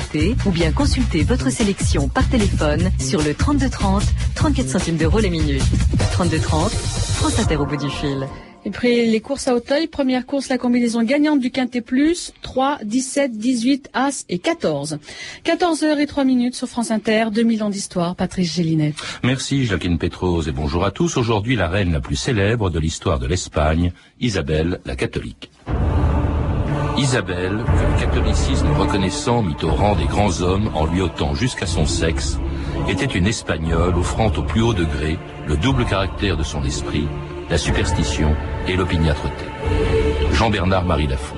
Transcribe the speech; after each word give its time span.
société 0.00 0.36
ou 0.46 0.50
bien 0.50 0.72
consultez 0.72 1.22
votre 1.22 1.50
sélection 1.50 2.08
par 2.08 2.28
téléphone 2.28 2.90
sur 2.98 3.22
le 3.22 3.34
3230, 3.34 4.02
34 4.34 4.68
centimes 4.68 4.96
d'euros 4.96 5.20
les 5.20 5.30
minutes. 5.30 5.62
3230, 6.12 6.70
France 6.70 7.38
Inter 7.38 7.56
au 7.56 7.66
bout 7.66 7.76
du 7.76 7.88
fil. 7.88 8.26
Et 8.64 8.70
puis 8.70 9.08
les 9.08 9.20
courses 9.20 9.48
à 9.48 9.54
Auteuil, 9.54 9.86
première 9.86 10.26
course, 10.26 10.48
la 10.48 10.58
combinaison 10.58 11.02
gagnante 11.02 11.40
du 11.40 11.50
Quintet 11.50 11.80
Plus, 11.80 12.32
3, 12.42 12.78
17, 12.82 13.38
18, 13.38 13.90
As 13.94 14.24
et 14.28 14.38
14. 14.38 14.98
14 15.44 15.82
heures 15.84 16.00
et 16.00 16.06
3 16.06 16.24
minutes 16.24 16.56
sur 16.56 16.68
France 16.68 16.90
Inter, 16.90 17.26
2000 17.32 17.62
ans 17.62 17.70
d'histoire, 17.70 18.16
Patrice 18.16 18.54
Gélinet. 18.54 18.92
Merci 19.22 19.66
Jacqueline 19.66 19.98
Pétrose 19.98 20.48
et 20.48 20.52
bonjour 20.52 20.84
à 20.84 20.90
tous. 20.90 21.16
Aujourd'hui, 21.16 21.56
la 21.56 21.68
reine 21.68 21.92
la 21.92 22.00
plus 22.00 22.16
célèbre 22.16 22.68
de 22.68 22.80
l'histoire 22.80 23.18
de 23.18 23.26
l'Espagne, 23.26 23.92
Isabelle 24.20 24.80
la 24.84 24.96
catholique. 24.96 25.50
Isabelle, 26.98 27.62
que 27.64 27.92
le 27.92 28.00
catholicisme 28.00 28.68
reconnaissant 28.78 29.42
mit 29.42 29.56
au 29.62 29.70
rang 29.70 29.94
des 29.94 30.06
grands 30.06 30.40
hommes 30.40 30.70
en 30.74 30.86
lui 30.86 31.02
ôtant 31.02 31.34
jusqu'à 31.34 31.66
son 31.66 31.84
sexe, 31.84 32.38
était 32.88 33.04
une 33.04 33.26
Espagnole 33.26 33.96
offrant 33.96 34.32
au 34.36 34.42
plus 34.42 34.62
haut 34.62 34.72
degré 34.72 35.18
le 35.46 35.56
double 35.56 35.84
caractère 35.84 36.36
de 36.36 36.42
son 36.42 36.64
esprit, 36.64 37.06
la 37.50 37.58
superstition 37.58 38.34
et 38.66 38.76
l'opiniâtreté. 38.76 39.44
Jean-Bernard 40.32 40.84
Marie 40.84 41.06
Lafont. 41.06 41.36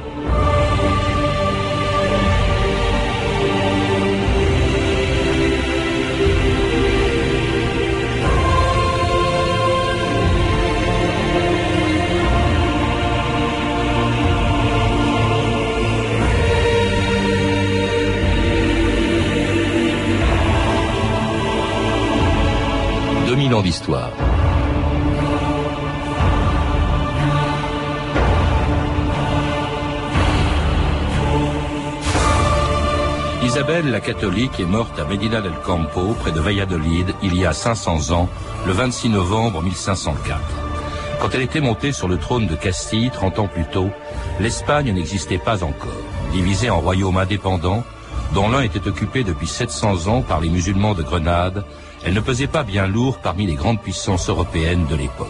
Isabelle 33.42 33.90
la 33.90 34.00
catholique 34.00 34.60
est 34.60 34.64
morte 34.64 34.98
à 35.00 35.04
Medina 35.04 35.40
del 35.40 35.54
Campo, 35.64 36.14
près 36.20 36.32
de 36.32 36.40
Valladolid, 36.40 37.14
il 37.22 37.36
y 37.36 37.46
a 37.46 37.52
500 37.52 38.12
ans, 38.12 38.28
le 38.66 38.72
26 38.72 39.08
novembre 39.08 39.62
1504. 39.62 40.40
Quand 41.20 41.30
elle 41.34 41.42
était 41.42 41.60
montée 41.60 41.92
sur 41.92 42.06
le 42.06 42.18
trône 42.18 42.46
de 42.46 42.54
Castille 42.54 43.10
30 43.10 43.38
ans 43.40 43.48
plus 43.48 43.64
tôt, 43.64 43.90
l'Espagne 44.38 44.92
n'existait 44.92 45.38
pas 45.38 45.64
encore. 45.64 45.88
Divisée 46.32 46.70
en 46.70 46.80
royaumes 46.80 47.16
indépendants, 47.16 47.82
dont 48.34 48.48
l'un 48.48 48.60
était 48.60 48.86
occupé 48.86 49.24
depuis 49.24 49.48
700 49.48 50.06
ans 50.06 50.22
par 50.22 50.40
les 50.40 50.48
musulmans 50.48 50.94
de 50.94 51.02
Grenade, 51.02 51.64
elle 52.04 52.14
ne 52.14 52.20
pesait 52.20 52.46
pas 52.46 52.62
bien 52.62 52.86
lourd 52.86 53.18
parmi 53.18 53.46
les 53.46 53.54
grandes 53.54 53.80
puissances 53.80 54.28
européennes 54.28 54.86
de 54.88 54.96
l'époque. 54.96 55.28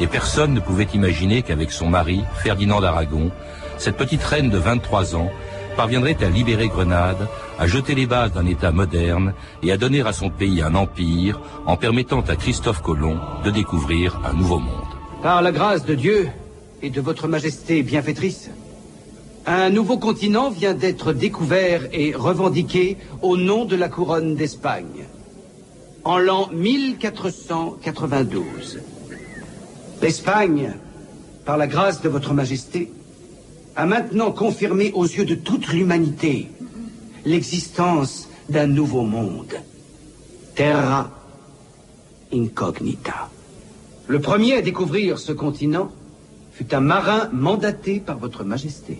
Et 0.00 0.06
personne 0.06 0.54
ne 0.54 0.60
pouvait 0.60 0.88
imaginer 0.94 1.42
qu'avec 1.42 1.70
son 1.70 1.88
mari, 1.88 2.22
Ferdinand 2.42 2.80
d'Aragon, 2.80 3.30
cette 3.78 3.96
petite 3.96 4.22
reine 4.22 4.50
de 4.50 4.58
23 4.58 5.16
ans 5.16 5.30
parviendrait 5.76 6.16
à 6.22 6.28
libérer 6.28 6.68
Grenade, 6.68 7.28
à 7.58 7.66
jeter 7.66 7.94
les 7.94 8.06
bases 8.06 8.32
d'un 8.32 8.46
État 8.46 8.72
moderne 8.72 9.34
et 9.62 9.72
à 9.72 9.76
donner 9.76 10.02
à 10.02 10.12
son 10.12 10.30
pays 10.30 10.62
un 10.62 10.74
empire 10.74 11.40
en 11.66 11.76
permettant 11.76 12.20
à 12.20 12.36
Christophe 12.36 12.82
Colomb 12.82 13.18
de 13.44 13.50
découvrir 13.50 14.20
un 14.24 14.34
nouveau 14.34 14.58
monde. 14.58 14.84
Par 15.22 15.42
la 15.42 15.52
grâce 15.52 15.84
de 15.84 15.94
Dieu 15.94 16.28
et 16.82 16.90
de 16.90 17.00
votre 17.00 17.28
majesté 17.28 17.82
bienfaitrice, 17.82 18.50
un 19.46 19.70
nouveau 19.70 19.98
continent 19.98 20.50
vient 20.50 20.74
d'être 20.74 21.12
découvert 21.12 21.82
et 21.92 22.14
revendiqué 22.14 22.96
au 23.22 23.36
nom 23.36 23.64
de 23.64 23.76
la 23.76 23.88
couronne 23.88 24.36
d'Espagne. 24.36 25.04
En 26.04 26.18
l'an 26.18 26.50
1492, 26.52 28.80
l'Espagne, 30.02 30.74
par 31.46 31.56
la 31.56 31.66
grâce 31.66 32.02
de 32.02 32.10
votre 32.10 32.34
majesté, 32.34 32.92
a 33.74 33.86
maintenant 33.86 34.30
confirmé 34.30 34.92
aux 34.92 35.06
yeux 35.06 35.24
de 35.24 35.34
toute 35.34 35.68
l'humanité 35.68 36.50
l'existence 37.24 38.28
d'un 38.50 38.66
nouveau 38.66 39.00
monde. 39.02 39.54
Terra 40.54 41.10
incognita. 42.32 43.30
Le 44.06 44.20
premier 44.20 44.58
à 44.58 44.62
découvrir 44.62 45.18
ce 45.18 45.32
continent 45.32 45.90
fut 46.52 46.74
un 46.74 46.80
marin 46.80 47.30
mandaté 47.32 48.00
par 48.00 48.18
votre 48.18 48.44
majesté. 48.44 48.98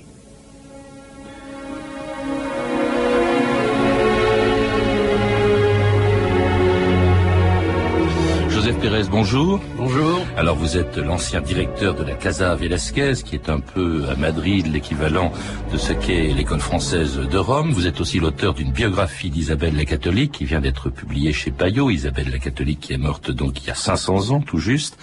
Pérez, 8.84 9.04
bonjour. 9.10 9.60
Bonjour. 9.78 10.26
Alors 10.36 10.56
vous 10.56 10.76
êtes 10.76 10.98
l'ancien 10.98 11.40
directeur 11.40 11.94
de 11.94 12.04
la 12.04 12.12
Casa 12.12 12.54
Velasquez, 12.54 13.14
qui 13.24 13.34
est 13.34 13.48
un 13.48 13.58
peu 13.58 14.04
à 14.10 14.14
Madrid 14.14 14.66
l'équivalent 14.66 15.32
de 15.72 15.78
ce 15.78 15.94
qu'est 15.94 16.34
l'école 16.34 16.60
française 16.60 17.16
de 17.16 17.38
Rome. 17.38 17.72
Vous 17.72 17.86
êtes 17.86 18.02
aussi 18.02 18.20
l'auteur 18.20 18.52
d'une 18.52 18.72
biographie 18.72 19.30
d'Isabelle 19.30 19.74
la 19.74 19.86
catholique 19.86 20.32
qui 20.32 20.44
vient 20.44 20.60
d'être 20.60 20.90
publiée 20.90 21.32
chez 21.32 21.50
Payot. 21.50 21.88
Isabelle 21.88 22.30
la 22.30 22.38
catholique 22.38 22.80
qui 22.80 22.92
est 22.92 22.98
morte 22.98 23.30
donc 23.30 23.62
il 23.62 23.68
y 23.68 23.70
a 23.70 23.74
500 23.74 24.32
ans 24.32 24.40
tout 24.42 24.58
juste. 24.58 24.98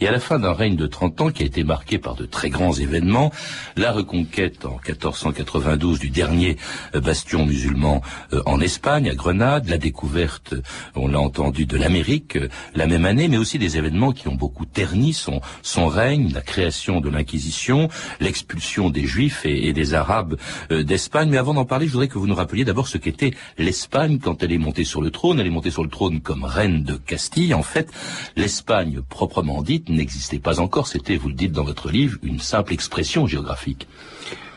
Et 0.00 0.06
à 0.06 0.12
la 0.12 0.20
fin 0.20 0.38
d'un 0.38 0.52
règne 0.52 0.76
de 0.76 0.86
30 0.86 1.20
ans 1.20 1.30
qui 1.30 1.42
a 1.42 1.46
été 1.46 1.64
marqué 1.64 1.98
par 1.98 2.14
de 2.14 2.26
très 2.26 2.50
grands 2.50 2.72
événements, 2.72 3.32
la 3.76 3.90
reconquête 3.90 4.64
en 4.64 4.78
1492 4.86 5.98
du 5.98 6.10
dernier 6.10 6.56
euh, 6.94 7.00
bastion 7.00 7.46
musulman 7.46 8.00
euh, 8.32 8.42
en 8.46 8.60
Espagne, 8.60 9.10
à 9.10 9.14
Grenade, 9.14 9.68
la 9.68 9.78
découverte, 9.78 10.54
on 10.94 11.08
l'a 11.08 11.18
entendu, 11.18 11.66
de 11.66 11.76
l'Amérique 11.76 12.36
euh, 12.36 12.48
la 12.74 12.86
même 12.86 13.04
année, 13.04 13.23
mais 13.28 13.36
aussi 13.36 13.58
des 13.58 13.76
événements 13.76 14.12
qui 14.12 14.28
ont 14.28 14.34
beaucoup 14.34 14.66
terni 14.66 15.12
son, 15.12 15.40
règne, 15.88 16.32
la 16.32 16.40
création 16.40 17.00
de 17.00 17.08
l'Inquisition, 17.08 17.88
l'expulsion 18.20 18.90
des 18.90 19.06
Juifs 19.06 19.42
et, 19.44 19.72
des 19.72 19.94
Arabes 19.94 20.36
euh, 20.70 20.82
d'Espagne. 20.82 21.28
Mais 21.30 21.38
avant 21.38 21.54
d'en 21.54 21.64
parler, 21.64 21.86
je 21.86 21.92
voudrais 21.92 22.08
que 22.08 22.18
vous 22.18 22.26
nous 22.26 22.34
rappeliez 22.34 22.64
d'abord 22.64 22.88
ce 22.88 22.98
qu'était 22.98 23.32
l'Espagne 23.58 24.18
quand 24.18 24.42
elle 24.42 24.52
est 24.52 24.58
montée 24.58 24.84
sur 24.84 25.00
le 25.02 25.10
trône. 25.10 25.40
Elle 25.40 25.46
est 25.46 25.50
montée 25.50 25.70
sur 25.70 25.82
le 25.82 25.90
trône 25.90 26.20
comme 26.20 26.44
reine 26.44 26.82
de 26.82 26.96
Castille. 26.96 27.54
En 27.54 27.62
fait, 27.62 27.90
l'Espagne 28.36 29.00
proprement 29.08 29.62
dite 29.62 29.88
n'existait 29.88 30.38
pas 30.38 30.60
encore. 30.60 30.86
C'était, 30.86 31.16
vous 31.16 31.28
le 31.28 31.34
dites 31.34 31.52
dans 31.52 31.64
votre 31.64 31.90
livre, 31.90 32.18
une 32.22 32.40
simple 32.40 32.72
expression 32.72 33.26
géographique. 33.26 33.86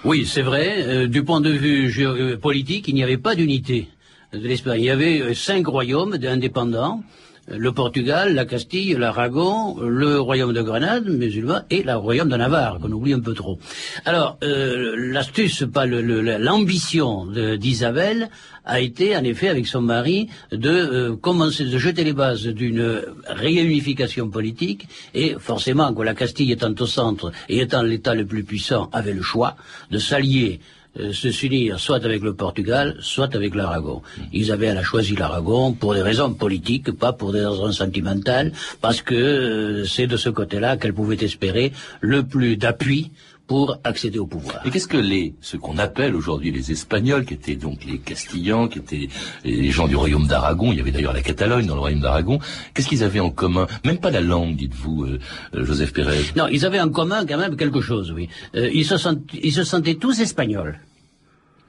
Oui, 0.03 0.25
c'est 0.25 0.41
vrai. 0.41 0.75
Euh, 0.77 1.07
du 1.07 1.23
point 1.23 1.41
de 1.41 1.51
vue 1.51 1.91
euh, 1.99 2.37
politique, 2.37 2.87
il 2.87 2.95
n'y 2.95 3.03
avait 3.03 3.17
pas 3.17 3.35
d'unité 3.35 3.87
de 4.33 4.47
l'Espagne. 4.47 4.81
Il 4.81 4.85
y 4.85 4.89
avait 4.89 5.33
cinq 5.33 5.67
royaumes 5.67 6.17
indépendants 6.23 7.03
le 7.47 7.71
Portugal, 7.71 8.35
la 8.35 8.45
Castille, 8.45 8.93
l'Aragon, 8.93 9.77
le 9.79 10.19
royaume 10.19 10.53
de 10.53 10.61
Grenade, 10.61 11.07
musulman, 11.07 11.61
et 11.69 11.83
le 11.83 11.95
royaume 11.95 12.29
de 12.29 12.35
Navarre, 12.35 12.79
qu'on 12.79 12.91
oublie 12.91 13.13
un 13.13 13.19
peu 13.19 13.33
trop. 13.33 13.57
Alors, 14.05 14.37
euh, 14.43 14.95
l'astuce, 14.97 15.63
pas 15.71 15.85
l'ambition 15.85 17.25
d'Isabelle 17.25 18.29
a 18.65 18.81
été, 18.81 19.15
en 19.15 19.23
effet, 19.23 19.47
avec 19.47 19.65
son 19.65 19.81
mari, 19.81 20.27
de 20.51 20.69
euh, 20.69 21.15
commencer, 21.15 21.63
de 21.63 21.77
jeter 21.77 22.03
les 22.03 22.13
bases 22.13 22.47
d'une 22.47 23.01
réunification 23.27 24.29
politique, 24.29 24.87
et 25.13 25.35
forcément, 25.39 25.93
que 25.93 26.01
la 26.03 26.13
Castille 26.13 26.51
étant 26.51 26.73
au 26.77 26.85
centre 26.85 27.31
et 27.47 27.59
étant 27.61 27.81
l'État 27.81 28.13
le 28.13 28.25
plus 28.25 28.43
puissant, 28.43 28.89
avait 28.91 29.13
le 29.13 29.21
choix 29.21 29.55
de 29.89 29.99
s'allier 29.99 30.59
euh, 30.99 31.13
se 31.13 31.31
s'unir 31.31 31.79
soit 31.79 32.03
avec 32.03 32.21
le 32.21 32.33
Portugal, 32.33 32.95
soit 32.99 33.35
avec 33.35 33.55
l'Aragon. 33.55 34.01
Isabelle 34.33 34.77
a 34.77 34.83
choisi 34.83 35.15
l'Aragon 35.15 35.73
pour 35.73 35.93
des 35.93 36.01
raisons 36.01 36.33
politiques, 36.33 36.91
pas 36.91 37.13
pour 37.13 37.33
des 37.33 37.45
raisons 37.45 37.71
sentimentales, 37.71 38.51
parce 38.81 39.01
que 39.01 39.15
euh, 39.15 39.85
c'est 39.85 40.07
de 40.07 40.17
ce 40.17 40.29
côté-là 40.29 40.77
qu'elle 40.77 40.93
pouvait 40.93 41.23
espérer 41.23 41.71
le 42.01 42.23
plus 42.23 42.57
d'appui 42.57 43.11
pour 43.47 43.79
accéder 43.83 44.19
au 44.19 44.27
pouvoir. 44.27 44.61
Et 44.65 44.69
qu'est-ce 44.69 44.87
que 44.87 44.97
les, 44.97 45.33
ce 45.41 45.55
qu'on 45.57 45.77
appelle 45.77 46.15
aujourd'hui 46.15 46.51
les 46.51 46.71
Espagnols, 46.71 47.25
qui 47.25 47.33
étaient 47.33 47.55
donc 47.55 47.85
les 47.85 47.99
Castillans, 47.99 48.67
qui 48.67 48.79
étaient 48.79 49.07
les 49.45 49.71
gens 49.71 49.87
du 49.87 49.95
royaume 49.95 50.27
d'Aragon, 50.27 50.71
il 50.73 50.77
y 50.77 50.81
avait 50.81 50.91
d'ailleurs 50.91 51.13
la 51.13 51.21
Catalogne 51.21 51.65
dans 51.65 51.75
le 51.75 51.79
royaume 51.79 52.01
d'Aragon, 52.01 52.39
qu'est-ce 52.73 52.87
qu'ils 52.87 53.03
avaient 53.03 53.21
en 53.21 53.29
commun? 53.29 53.67
Même 53.85 53.99
pas 53.99 54.11
la 54.11 54.21
langue, 54.21 54.55
dites-vous, 54.55 55.05
euh, 55.05 55.19
Joseph 55.53 55.93
Pérez. 55.93 56.25
Non, 56.35 56.47
ils 56.47 56.65
avaient 56.65 56.81
en 56.81 56.89
commun 56.89 57.25
quand 57.25 57.37
même 57.37 57.55
quelque 57.55 57.81
chose, 57.81 58.11
oui. 58.11 58.27
ils, 58.53 58.85
se 58.85 58.95
ils 59.41 59.53
se 59.53 59.63
sentaient 59.63 59.95
tous 59.95 60.19
espagnols. 60.19 60.79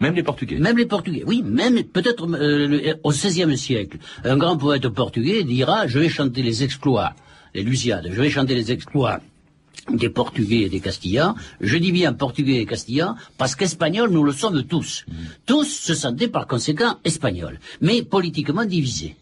Même 0.01 0.15
les 0.15 0.23
Portugais. 0.23 0.59
Même 0.59 0.77
les 0.77 0.87
Portugais, 0.87 1.25
oui, 1.27 1.43
même 1.45 1.83
peut-être 1.83 2.27
euh, 2.29 2.95
au 3.03 3.11
XVIe 3.11 3.57
siècle. 3.59 3.99
Un 4.25 4.37
grand 4.37 4.57
poète 4.57 4.89
portugais 4.89 5.43
dira 5.43 5.87
Je 5.87 5.99
vais 5.99 6.09
chanter 6.09 6.43
les 6.43 6.63
exploits, 6.63 7.15
les 7.55 7.63
Lusiades, 7.63 8.09
je 8.11 8.21
vais 8.21 8.31
chanter 8.31 8.55
les 8.55 8.71
exploits 8.71 9.21
des 9.91 10.11
Portugais 10.11 10.63
et 10.63 10.69
des 10.69 10.81
Castillans. 10.81 11.35
Je 11.61 11.77
dis 11.79 11.93
bien 11.93 12.13
Portugais 12.13 12.57
et 12.57 12.67
Castillans 12.67 13.17
parce 13.37 13.55
qu'Espagnols, 13.55 14.11
nous 14.11 14.25
le 14.25 14.33
sommes 14.33 14.63
tous. 14.65 15.05
Tous 15.47 15.65
se 15.65 15.95
sentaient 15.95 16.29
par 16.29 16.47
conséquent 16.47 16.97
Espagnols, 17.05 17.59
mais 17.81 18.03
politiquement 18.03 18.65
divisés. 18.65 19.17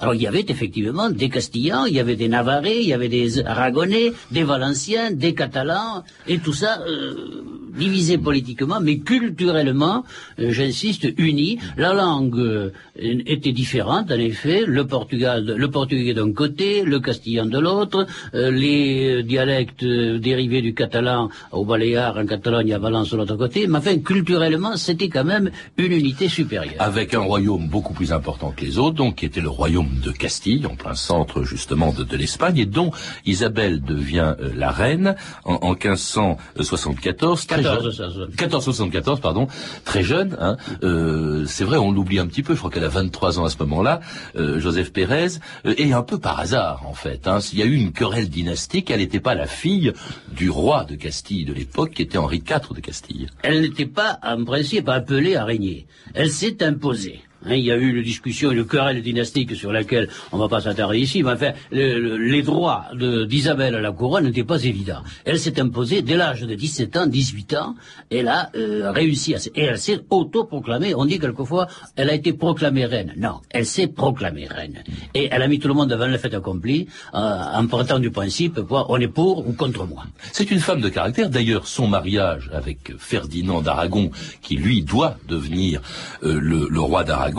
Alors 0.00 0.14
il 0.14 0.22
y 0.22 0.26
avait 0.26 0.44
effectivement 0.48 1.08
des 1.10 1.30
Castillans, 1.30 1.86
il 1.86 1.94
y 1.94 2.00
avait 2.00 2.16
des 2.16 2.28
Navarrais, 2.28 2.82
il 2.82 2.88
y 2.88 2.92
avait 2.92 3.08
des 3.08 3.44
Aragonais, 3.44 4.12
des 4.30 4.42
Valenciens, 4.42 5.10
des 5.10 5.34
Catalans, 5.34 6.04
et 6.26 6.38
tout 6.38 6.52
ça 6.52 6.82
euh, 6.86 7.42
divisés 7.76 8.18
politiquement, 8.18 8.80
mais 8.80 8.98
culturellement, 8.98 10.04
euh, 10.38 10.50
j'insiste, 10.50 11.06
unis. 11.16 11.58
La 11.78 11.94
langue 11.94 12.38
euh, 12.38 12.70
était 12.94 13.52
différente, 13.52 14.10
en 14.10 14.18
effet. 14.18 14.64
Le 14.66 14.86
Portugal, 14.86 15.54
le 15.56 15.70
portugais 15.70 16.14
d'un 16.14 16.32
côté, 16.32 16.82
le 16.82 17.00
castillan 17.00 17.46
de 17.46 17.58
l'autre, 17.58 18.06
les 18.32 19.22
dialectes 19.22 19.84
dérivés 20.18 20.62
du 20.62 20.74
catalan 20.74 21.28
au 21.52 21.64
Baléares, 21.64 22.16
en 22.16 22.26
Catalogne, 22.26 22.72
à 22.72 22.78
Valence 22.78 23.10
de 23.10 23.16
l'autre 23.16 23.36
côté. 23.36 23.66
Mais 23.66 23.78
enfin, 23.78 23.98
culturellement, 23.98 24.76
c'était 24.76 25.08
quand 25.08 25.24
même 25.24 25.50
une 25.76 25.92
unité 25.92 26.28
supérieure. 26.28 26.74
Avec 26.78 27.14
un 27.14 27.20
royaume 27.20 27.68
beaucoup 27.68 27.94
plus 27.94 28.12
important 28.12 28.52
que 28.56 28.64
les 28.64 28.78
autres, 28.78 28.96
donc 28.96 29.16
qui 29.16 29.26
était 29.26 29.40
le 29.40 29.48
royaume 29.48 30.00
de 30.02 30.10
Castille, 30.10 30.66
en 30.66 30.76
plein 30.76 30.94
centre 30.94 31.42
justement 31.42 31.92
de, 31.92 32.04
de 32.04 32.16
l'Espagne, 32.16 32.58
et 32.58 32.66
dont 32.66 32.90
Isabelle 33.24 33.80
devient 33.82 34.34
la 34.54 34.70
reine 34.70 35.16
en, 35.44 35.54
en 35.54 35.70
1574. 35.70 37.46
1474, 37.50 39.20
pardon, 39.20 39.48
très 39.84 40.02
jeune. 40.02 40.36
Hein, 40.40 40.56
euh, 40.82 41.44
c'est 41.46 41.64
vrai, 41.64 41.76
on 41.76 41.90
l'oublie 41.90 42.18
un 42.18 42.26
petit 42.26 42.42
peu. 42.42 42.54
Je 42.54 42.58
crois 42.58 42.70
qu'elle 42.70 42.84
a 42.84 42.88
23 42.88 43.40
ans 43.40 43.44
à 43.44 43.50
ce 43.50 43.58
moment-là. 43.58 44.00
Euh, 44.36 44.58
Joseph 44.60 44.92
Pérez, 44.92 45.38
euh, 45.64 45.74
et 45.78 45.92
un 45.92 46.02
peu 46.02 46.18
par 46.18 46.40
hasard 46.40 46.84
en 46.86 46.94
fait. 46.94 47.26
Hein, 47.28 47.38
il 47.52 47.58
y 47.58 47.62
a 47.62 47.64
eu 47.64 47.74
une 47.74 47.92
querelle 47.92 48.28
dynastique. 48.28 48.90
Elle 48.90 49.00
n'était 49.00 49.20
pas 49.20 49.34
la 49.34 49.46
fille 49.46 49.85
du 50.28 50.50
roi 50.50 50.84
de 50.84 50.94
Castille 50.96 51.44
de 51.44 51.52
l'époque, 51.52 51.92
qui 51.92 52.02
était 52.02 52.18
Henri 52.18 52.38
IV 52.38 52.74
de 52.74 52.80
Castille. 52.80 53.28
Elle 53.42 53.60
n'était 53.60 53.86
pas 53.86 54.18
en 54.22 54.44
principe 54.44 54.88
appelée 54.88 55.36
à 55.36 55.44
régner. 55.44 55.86
Elle 56.14 56.30
s'est 56.30 56.62
imposée. 56.62 57.20
Hein, 57.46 57.54
il 57.54 57.64
y 57.64 57.70
a 57.70 57.76
eu 57.76 57.96
une 57.96 58.02
discussion, 58.02 58.50
une 58.50 58.66
querelle 58.66 59.02
dynastique 59.02 59.54
sur 59.54 59.72
laquelle 59.72 60.08
on 60.32 60.36
ne 60.36 60.42
va 60.42 60.48
pas 60.48 60.60
s'attarder 60.60 60.98
ici, 60.98 61.22
enfin, 61.24 61.52
les 61.70 62.42
droits 62.42 62.86
d'Isabelle 63.28 63.76
à 63.76 63.80
la 63.80 63.92
couronne 63.92 64.24
n'étaient 64.24 64.44
pas 64.44 64.62
évidents. 64.62 65.02
Elle 65.24 65.38
s'est 65.38 65.60
imposée 65.60 66.02
dès 66.02 66.16
l'âge 66.16 66.42
de 66.42 66.54
17 66.54 66.96
ans, 66.96 67.06
18 67.06 67.54
ans, 67.54 67.74
elle 68.10 68.28
a 68.28 68.50
euh, 68.56 68.90
réussi 68.90 69.34
à... 69.34 69.38
Et 69.54 69.62
elle 69.62 69.78
s'est 69.78 70.00
auto-proclamée, 70.10 70.94
on 70.94 71.04
dit 71.04 71.18
quelquefois, 71.18 71.68
elle 71.94 72.10
a 72.10 72.14
été 72.14 72.32
proclamée 72.32 72.86
reine. 72.86 73.12
Non, 73.16 73.40
elle 73.50 73.66
s'est 73.66 73.86
proclamée 73.86 74.46
reine. 74.46 74.82
Et 75.14 75.28
elle 75.30 75.42
a 75.42 75.48
mis 75.48 75.58
tout 75.58 75.68
le 75.68 75.74
monde 75.74 75.90
devant 75.90 76.06
le 76.06 76.18
fait 76.18 76.34
accompli, 76.34 76.88
euh, 77.14 77.18
en 77.18 77.66
partant 77.66 77.98
du 77.98 78.10
principe, 78.10 78.60
on 78.70 78.96
est 78.98 79.08
pour 79.08 79.46
ou 79.46 79.52
contre 79.52 79.86
moi. 79.86 80.04
C'est 80.32 80.50
une 80.50 80.60
femme 80.60 80.80
de 80.80 80.88
caractère, 80.88 81.30
d'ailleurs, 81.30 81.66
son 81.66 81.86
mariage 81.86 82.50
avec 82.52 82.96
Ferdinand 82.98 83.60
d'Aragon, 83.62 84.10
qui 84.42 84.56
lui 84.56 84.82
doit 84.82 85.16
devenir 85.28 85.80
euh, 86.22 86.38
le, 86.40 86.66
le 86.68 86.80
roi 86.80 87.04
d'Aragon, 87.04 87.35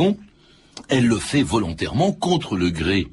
elle 0.89 1.07
le 1.07 1.17
fait 1.17 1.43
volontairement 1.43 2.11
contre 2.11 2.55
le 2.55 2.69
gré 2.69 3.07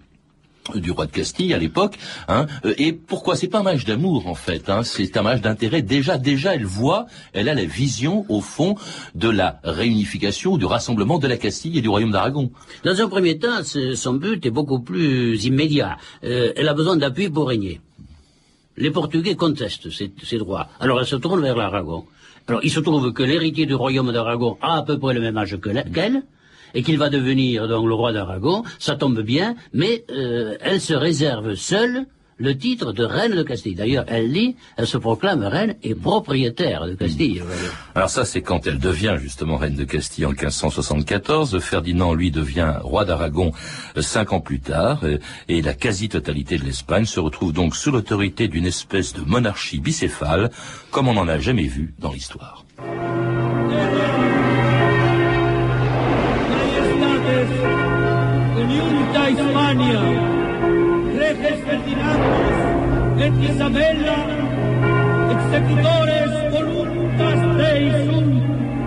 du 0.75 0.90
roi 0.90 1.06
de 1.06 1.10
Castille 1.10 1.52
à 1.52 1.58
l'époque, 1.58 1.98
hein, 2.26 2.46
et 2.78 2.92
pourquoi? 2.92 3.36
C'est 3.36 3.48
pas 3.48 3.58
un 3.58 3.62
match 3.62 3.84
d'amour 3.84 4.26
en 4.26 4.34
fait, 4.34 4.70
hein, 4.70 4.82
c'est 4.82 5.16
un 5.16 5.22
match 5.22 5.42
d'intérêt. 5.42 5.82
Déjà, 5.82 6.16
déjà, 6.16 6.54
elle 6.54 6.64
voit, 6.64 7.06
elle 7.34 7.50
a 7.50 7.54
la 7.54 7.66
vision 7.66 8.25
au 8.31 8.40
fond 8.40 8.76
de 9.14 9.28
la 9.28 9.60
réunification, 9.62 10.56
du 10.56 10.64
rassemblement 10.64 11.19
de 11.19 11.28
la 11.28 11.36
Castille 11.36 11.76
et 11.76 11.82
du 11.82 11.88
royaume 11.88 12.12
d'Aragon. 12.12 12.50
Dans 12.82 12.98
un 12.98 13.08
premier 13.08 13.38
temps, 13.38 13.62
son 13.94 14.14
but 14.14 14.46
est 14.46 14.50
beaucoup 14.50 14.81
plus 14.81 15.44
immédiat. 15.44 15.98
Euh, 16.25 16.52
elle 16.56 16.69
a 16.69 16.75
besoin 16.75 16.96
d'appui 16.96 17.28
pour 17.28 17.48
régner. 17.48 17.81
Les 18.76 18.90
Portugais 18.90 19.36
contestent 19.36 19.90
ces, 19.90 20.38
droits, 20.38 20.69
alors 20.81 20.98
elle 20.98 21.06
se 21.06 21.16
tourne 21.16 21.42
vers 21.42 21.56
l'Aragon. 21.56 22.06
Alors 22.48 22.60
il 22.64 22.70
se 22.70 22.81
trouve 22.81 23.12
que 23.12 23.22
l'héritier 23.22 23.66
du 23.66 23.75
royaume 23.75 24.12
d'Aragon 24.12 24.56
a 24.62 24.78
à 24.78 24.82
peu 24.82 24.98
près 24.98 25.12
le 25.12 25.20
même 25.20 25.36
âge 25.36 25.58
qu'elle 25.60 26.22
et 26.75 26.82
qu'il 26.82 26.99
va 26.99 27.09
devenir 27.09 27.69
donc 27.69 27.87
le 27.87 27.94
roi 27.94 28.12
d'Aragon, 28.12 28.62
ça 28.79 28.97
tombe 28.97 29.21
bien, 29.21 29.55
mais 29.73 30.05
euh, 30.11 30.56
elle 30.61 30.81
se 30.81 30.94
réserve 30.94 31.55
seule 31.55 32.06
le 32.37 32.56
titre 32.56 32.93
de 32.93 33.05
reine 33.05 33.35
de 33.35 33.43
Castille. 33.43 33.75
D'ailleurs, 33.75 34.05
elle 34.09 34.32
dit, 34.32 34.56
elle 34.76 34.87
se 34.87 34.99
proclame 34.99 35.44
reine 35.44 35.76
et 35.82 35.94
propriétaire 35.94 36.87
de 36.87 36.94
Castille. 36.94 37.43
Alors 37.94 38.11
ça, 38.11 38.25
c'est 38.25 38.43
quand 38.43 38.67
elle 38.67 38.79
devient 38.79 39.17
justement 39.21 39.56
reine 39.56 39.76
de 39.76 39.85
Castille 39.85 40.26
en 40.26 40.31
1574. 40.31 41.59
Ferdinand, 41.61 42.15
lui, 42.15 42.31
devient 42.31 42.75
roi 42.82 43.05
d'Aragon 43.05 43.53
euh, 43.97 44.03
cinq 44.03 44.32
ans 44.32 44.41
plus 44.41 44.61
tard, 44.61 45.00
euh, 45.05 45.19
et 45.49 45.62
la 45.62 45.75
quasi-totalité 45.75 46.59
de 46.59 46.65
l'Espagne 46.65 47.05
se 47.05 47.20
retrouve 47.20 47.53
donc 47.53 47.77
sous 47.77 47.91
l'autorité 47.91 48.49
d'une 48.49 48.67
espèce 48.67 49.12
de 49.12 49.20
monarchie 49.20 49.81
bicéphale, 49.81 50.50
comme 50.91 51.09
on 51.09 51.15
n'en 51.15 51.29
a 51.29 51.38
jamais 51.38 51.67
vu 51.67 51.94
dans 51.99 52.12
l'histoire. 52.12 52.65
Hispania, 58.75 60.00
reges 61.19 61.59
Ferdinandus 61.65 62.59
et 63.25 63.35
Isabella, 63.50 64.19
executores 65.35 66.31
voluntas 66.53 67.38
Dei 67.59 67.91
sunt, 68.05 68.35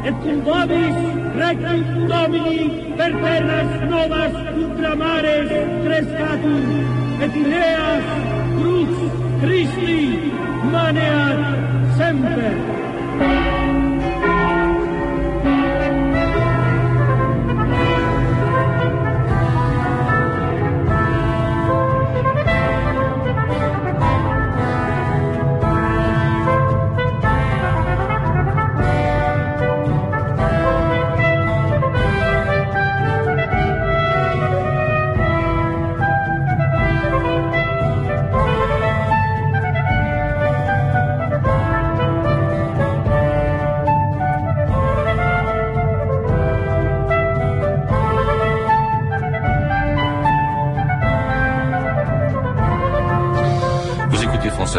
et 0.05 0.15
cumbabis 0.23 0.97
rectum 1.35 2.07
Domini 2.07 2.93
per 2.97 3.11
novas 3.89 4.33
ultramares 4.63 5.49
crescatur, 5.83 6.65
et 7.21 7.35
ideas 7.35 8.03
crux 8.57 8.91
Christi 9.41 10.31
maneat 10.71 11.39
semper. 11.97 13.66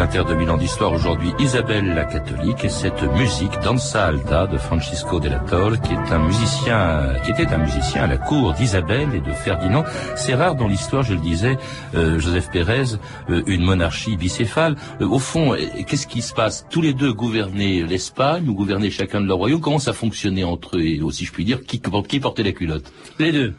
De 0.09 0.33
Milan 0.33 0.57
d'histoire 0.57 0.91
aujourd'hui 0.91 1.31
Isabelle 1.39 1.93
la 1.93 2.03
catholique 2.03 2.65
et 2.65 2.69
cette 2.69 3.03
musique 3.13 3.51
Danza 3.63 4.07
Alta 4.07 4.47
de 4.47 4.57
Francisco 4.57 5.19
de 5.19 5.29
la 5.29 5.37
Torre 5.37 5.79
qui 5.81 5.93
est 5.93 6.11
un 6.11 6.25
musicien 6.25 7.13
qui 7.23 7.31
était 7.31 7.47
un 7.47 7.59
musicien 7.59 8.03
à 8.03 8.07
la 8.07 8.17
cour 8.17 8.53
d'Isabelle 8.53 9.13
et 9.13 9.21
de 9.21 9.31
Ferdinand. 9.31 9.85
C'est 10.15 10.33
rare 10.33 10.55
dans 10.55 10.67
l'histoire, 10.67 11.03
je 11.03 11.13
le 11.13 11.19
disais, 11.19 11.57
euh, 11.93 12.17
Joseph 12.19 12.49
Pérez, 12.51 12.97
euh, 13.29 13.43
une 13.45 13.61
monarchie 13.63 14.17
bicéphale. 14.17 14.75
Euh, 14.99 15.07
au 15.07 15.19
fond, 15.19 15.55
qu'est-ce 15.87 16.07
qui 16.07 16.23
se 16.23 16.33
passe? 16.33 16.65
Tous 16.71 16.81
les 16.81 16.93
deux 16.93 17.13
gouvernaient 17.13 17.83
l'Espagne 17.83 18.49
ou 18.49 18.55
gouvernaient 18.55 18.89
chacun 18.89 19.21
de 19.21 19.27
leur 19.27 19.37
royaume. 19.37 19.61
Comment 19.61 19.79
ça 19.79 19.93
fonctionnait 19.93 20.43
entre 20.43 20.77
eux? 20.77 20.81
Et 20.81 21.01
aussi 21.01 21.25
je 21.25 21.31
puis 21.31 21.45
dire 21.45 21.61
qui, 21.61 21.79
qui 21.79 22.19
portait 22.19 22.43
la 22.43 22.51
culotte? 22.51 22.91
Les 23.19 23.31
deux. 23.31 23.53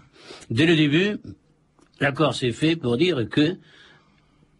Dès 0.50 0.66
le 0.66 0.74
début, 0.74 1.18
l'accord 2.00 2.34
s'est 2.34 2.52
fait 2.52 2.74
pour 2.74 2.96
dire 2.96 3.28
que 3.30 3.56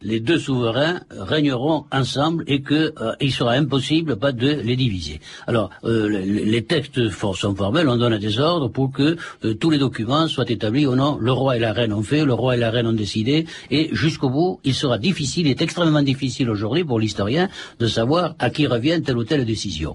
les 0.02 0.20
deux 0.20 0.38
souverains 0.38 1.00
régneront 1.10 1.84
ensemble 1.92 2.44
et 2.46 2.62
qu'il 2.62 2.92
euh, 3.00 3.30
sera 3.30 3.52
impossible 3.52 4.16
pas 4.16 4.32
de 4.32 4.48
les 4.48 4.76
diviser. 4.76 5.20
Alors, 5.46 5.70
euh, 5.84 6.08
les, 6.08 6.62
textes 6.62 7.10
sont 7.10 7.54
formels, 7.54 7.88
on 7.88 7.96
donne 7.96 8.18
des 8.18 8.38
ordres 8.38 8.68
pour 8.68 8.92
que 8.92 9.16
euh, 9.44 9.54
tous 9.54 9.70
les 9.70 9.78
documents 9.78 10.28
soient 10.28 10.48
établis 10.48 10.86
au 10.86 10.94
nom. 10.94 11.18
Le 11.20 11.32
roi 11.32 11.56
et 11.56 11.58
la 11.58 11.72
reine 11.72 11.92
ont 11.92 12.02
fait, 12.02 12.24
le 12.24 12.32
roi 12.32 12.56
et 12.56 12.58
la 12.58 12.70
reine 12.70 12.86
ont 12.86 12.92
décidé, 12.92 13.46
et 13.70 13.90
jusqu'au 13.92 14.30
bout, 14.30 14.60
il 14.64 14.74
sera 14.74 14.98
difficile, 14.98 15.46
il 15.46 15.50
est 15.50 15.62
extrêmement 15.62 16.02
difficile 16.02 16.50
aujourd'hui 16.50 16.84
pour 16.84 16.98
l'historien 16.98 17.48
de 17.78 17.86
savoir 17.86 18.34
à 18.38 18.50
qui 18.50 18.66
revient 18.66 19.00
telle 19.02 19.18
ou 19.18 19.24
telle 19.24 19.44
décision. 19.44 19.94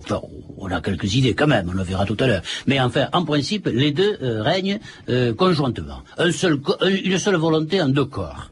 On 0.58 0.68
a 0.72 0.82
quelques 0.82 1.16
idées 1.16 1.34
quand 1.34 1.48
même, 1.48 1.70
on 1.70 1.74
le 1.74 1.84
verra 1.84 2.06
tout 2.06 2.18
à 2.20 2.28
l'heure. 2.28 2.42
Mais 2.68 2.80
enfin, 2.80 3.08
en 3.14 3.24
principe, 3.24 3.68
les 3.68 3.92
deux 3.92 4.18
règnent 4.22 4.80
conjointement. 5.38 6.02
Une 6.20 6.32
seule 7.18 7.36
volonté 7.36 7.82
en 7.82 7.90
deux 7.90 8.06
corps. 8.06 8.50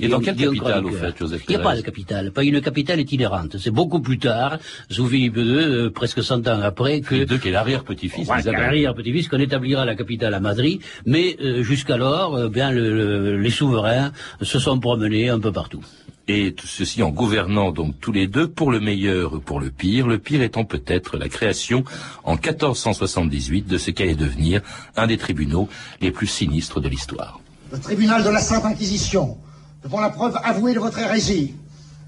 Et 0.00 0.08
dans 0.08 0.20
quelle 0.20 0.36
capitale, 0.36 0.84
au 0.84 0.90
fait, 0.90 1.16
Joseph 1.18 1.44
Il 1.48 1.50
n'y 1.50 1.56
a 1.56 1.64
pas 1.64 1.76
de 1.76 1.80
capitale, 1.80 2.32
pas 2.32 2.42
une 2.42 2.60
capitale 2.60 3.00
itinérante. 3.00 3.56
C'est 3.58 3.70
beaucoup 3.70 4.00
plus 4.00 4.18
tard, 4.18 4.58
sous 4.90 5.06
Philippe 5.06 5.36
II, 5.36 5.42
euh, 5.42 5.90
presque 5.90 6.22
100 6.22 6.48
ans 6.48 6.60
après, 6.62 7.00
que... 7.00 7.14
Philippe 7.14 7.30
II 7.30 7.38
qui 7.38 7.48
est 7.48 7.52
l'arrière-petit-fils 7.52 8.28
ouais, 8.28 8.42
l'arrière-petit-fils, 8.42 9.28
qu'on 9.28 9.38
établira 9.38 9.84
la 9.84 9.94
capitale 9.94 10.34
à 10.34 10.40
Madrid, 10.40 10.80
mais 11.06 11.36
euh, 11.40 11.62
jusqu'alors, 11.62 12.34
euh, 12.34 12.48
bien, 12.48 12.70
le, 12.72 13.38
les 13.38 13.50
souverains 13.50 14.12
se 14.42 14.58
sont 14.58 14.80
promenés 14.80 15.28
un 15.28 15.38
peu 15.38 15.52
partout. 15.52 15.82
Et 16.26 16.54
tout 16.54 16.66
ceci 16.66 17.02
en 17.02 17.10
gouvernant 17.10 17.70
donc 17.70 18.00
tous 18.00 18.10
les 18.10 18.26
deux 18.26 18.48
pour 18.48 18.72
le 18.72 18.80
meilleur 18.80 19.34
ou 19.34 19.40
pour 19.40 19.60
le 19.60 19.70
pire, 19.70 20.06
le 20.06 20.18
pire 20.18 20.40
étant 20.40 20.64
peut-être 20.64 21.18
la 21.18 21.28
création 21.28 21.84
en 22.24 22.32
1478 22.32 23.66
de 23.66 23.76
ce 23.76 23.90
qui 23.90 24.02
allait 24.02 24.14
devenir 24.14 24.62
un 24.96 25.06
des 25.06 25.18
tribunaux 25.18 25.68
les 26.00 26.10
plus 26.10 26.26
sinistres 26.26 26.80
de 26.80 26.88
l'histoire. 26.88 27.40
Le 27.70 27.78
tribunal 27.78 28.24
de 28.24 28.30
la 28.30 28.40
Sainte 28.40 28.64
Inquisition 28.64 29.36
devant 29.84 30.00
la 30.00 30.10
preuve 30.10 30.38
avouée 30.42 30.72
de 30.72 30.80
votre 30.80 30.98
hérésie, 30.98 31.54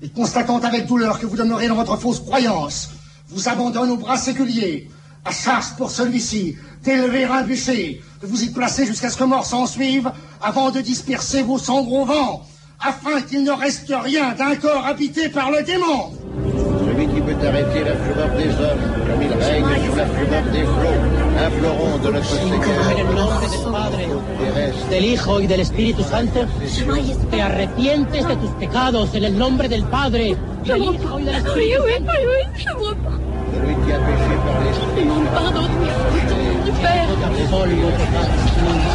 et 0.03 0.09
constatant 0.09 0.59
avec 0.59 0.87
douleur 0.87 1.21
que 1.21 1.27
vous 1.27 1.37
demeurez 1.37 1.69
dans 1.69 1.75
votre 1.75 1.97
fausse 1.99 2.21
croyance, 2.21 2.91
vous 3.29 3.49
abandonne 3.49 3.91
au 3.91 3.97
bras 3.97 4.17
séculier. 4.17 4.91
À 5.25 5.33
charge 5.33 5.75
pour 5.77 5.91
celui-ci 5.91 6.57
d'élever 6.83 7.25
un 7.25 7.43
bûcher, 7.43 8.01
de 8.23 8.27
vous 8.27 8.45
y 8.45 8.51
placer 8.51 8.87
jusqu'à 8.87 9.11
ce 9.11 9.17
que 9.17 9.25
mort 9.25 9.45
s'en 9.45 9.67
suive, 9.67 10.11
avant 10.41 10.71
de 10.71 10.81
disperser 10.81 11.43
vos 11.43 11.59
cendres 11.59 11.93
au 11.93 12.05
vent, 12.05 12.47
afin 12.81 13.21
qu'il 13.23 13.43
ne 13.43 13.51
reste 13.51 13.93
rien 13.93 14.33
d'un 14.35 14.57
corps 14.57 14.87
habité 14.87 15.29
par 15.29 15.51
le 15.51 15.63
démon. 15.63 16.56
Celui 17.07 17.21
qui 17.21 17.35
peut 17.35 17.47
arrêter 17.47 17.85
la 17.85 17.95
fureur 17.97 18.31
des 18.37 18.51
hommes, 18.51 18.85
comme 19.07 19.23
il 19.23 19.33
règne 19.33 19.85
sur 19.85 19.97
la 19.97 20.07
fureur 20.07 20.43
des 20.53 20.65
flots, 20.65 21.03
implorons 21.47 21.99
de 21.99 22.11
notre 22.11 22.25
Seigneur 22.25 22.61
del 24.91 25.05
Hijo 25.05 25.41
y 25.41 25.47
del 25.47 25.61
Espíritu 25.61 26.03
Santo, 26.03 26.41
te 27.31 27.41
arrepientes 27.41 28.27
de 28.27 28.37
tus 28.37 28.51
pecados 28.59 29.15
en 29.15 29.25
el 29.25 29.39
nombre 29.39 29.69
del 29.69 29.85
Padre, 29.85 30.37
del 30.65 30.83
Hijo 30.83 31.21
y 31.21 31.25
del 31.25 31.35
Espíritu 31.37 31.83
Santo. 32.65 33.27
celui 33.57 33.75
qui 33.85 33.93
a 33.93 33.99
péché 33.99 34.35
par 34.45 34.61
l'esprit. 34.63 35.09
Alors 35.37 35.69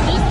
c'est, 0.07 0.30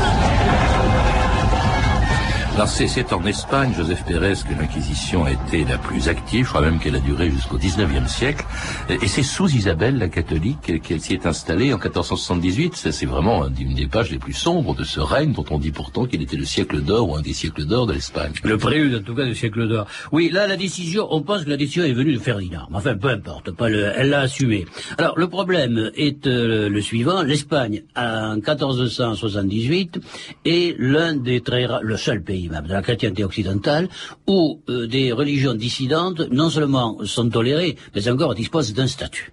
c'est 2.67 3.13
en 3.13 3.25
Espagne, 3.27 3.73
Joseph 3.77 4.05
Pérez, 4.07 4.35
que 4.49 4.59
l'Inquisition 4.59 5.25
a 5.25 5.33
été 5.33 5.65
la 5.65 5.79
plus 5.79 6.09
active. 6.09 6.45
Je 6.45 6.51
crois 6.51 6.61
même 6.61 6.79
qu'elle 6.79 6.97
a 6.97 7.01
duré 7.01 7.31
jusqu'au 7.31 7.59
19e 7.59 8.09
siècle. 8.09 8.45
Et 8.89 9.07
c'est 9.07 9.23
sous 9.23 9.49
Isabelle 9.51 9.99
la 9.99 10.09
catholique 10.09 10.83
qu'elle 10.83 11.01
s'y 11.01 11.15
est 11.15 11.27
installée 11.27 11.73
en 11.73 11.79
1478. 11.79 12.77
Ça, 12.77 12.93
c'est 12.93 13.07
vraiment 13.07 13.47
une 13.47 13.75
des 13.75 13.87
pages 13.87 14.11
les 14.11 14.19
plus 14.19 14.33
sombres 14.33 14.75
de 14.75 14.85
ce 14.85 15.01
règne 15.01 15.33
dont 15.33 15.45
on 15.51 15.59
dit 15.59 15.71
pourtant 15.71 16.07
qu'il 16.07 16.23
était 16.23 16.37
le 16.37 16.45
siècle 16.45 16.81
d'or 16.81 17.11
ou 17.11 17.17
un 17.17 17.23
des 17.23 17.33
siècles 17.33 17.65
d'or 17.65 17.87
de 17.87 17.93
l'Espagne. 17.95 18.33
Le 18.45 18.59
prélude, 18.59 18.95
en 18.95 19.03
tout 19.03 19.15
cas, 19.15 19.25
du 19.25 19.35
siècle 19.35 19.69
d'or. 19.69 19.87
Oui, 20.13 20.31
là, 20.31 20.47
la 20.47 20.57
décision, 20.57 21.07
on 21.11 21.23
pense 21.23 21.45
que 21.45 21.51
la 21.51 21.57
décision 21.57 21.85
est 21.85 21.93
venue 21.93 22.13
de 22.13 22.19
Ferdinand. 22.19 22.69
Enfin, 22.73 22.97
peu 22.97 23.09
importe, 23.09 23.51
elle 23.61 24.11
l'a 24.11 24.21
assumé. 24.21 24.67
Alors, 24.99 25.19
le 25.19 25.29
problème 25.29 25.91
est 25.97 26.27
euh, 26.27 26.69
le 26.69 26.81
suivant. 26.81 27.23
L'Espagne, 27.23 27.83
en 27.97 28.37
1478, 28.37 30.01
est 30.45 30.77
l'un 30.79 31.15
des 31.15 31.41
très 31.41 31.67
le 31.83 31.97
seul 31.97 32.23
pays 32.23 32.40
de 32.49 32.73
la 32.73 32.83
chrétienté 32.83 33.25
occidentale, 33.25 33.89
où 34.27 34.61
euh, 34.69 34.87
des 34.87 35.13
religions 35.13 35.55
dissidentes 35.55 36.21
non 36.31 36.51
seulement 36.51 36.99
sont 37.05 37.29
tolérées, 37.29 37.77
mais 37.95 38.09
encore 38.09 38.35
disposent 38.35 38.75
d'un 38.75 38.87
statut. 38.87 39.33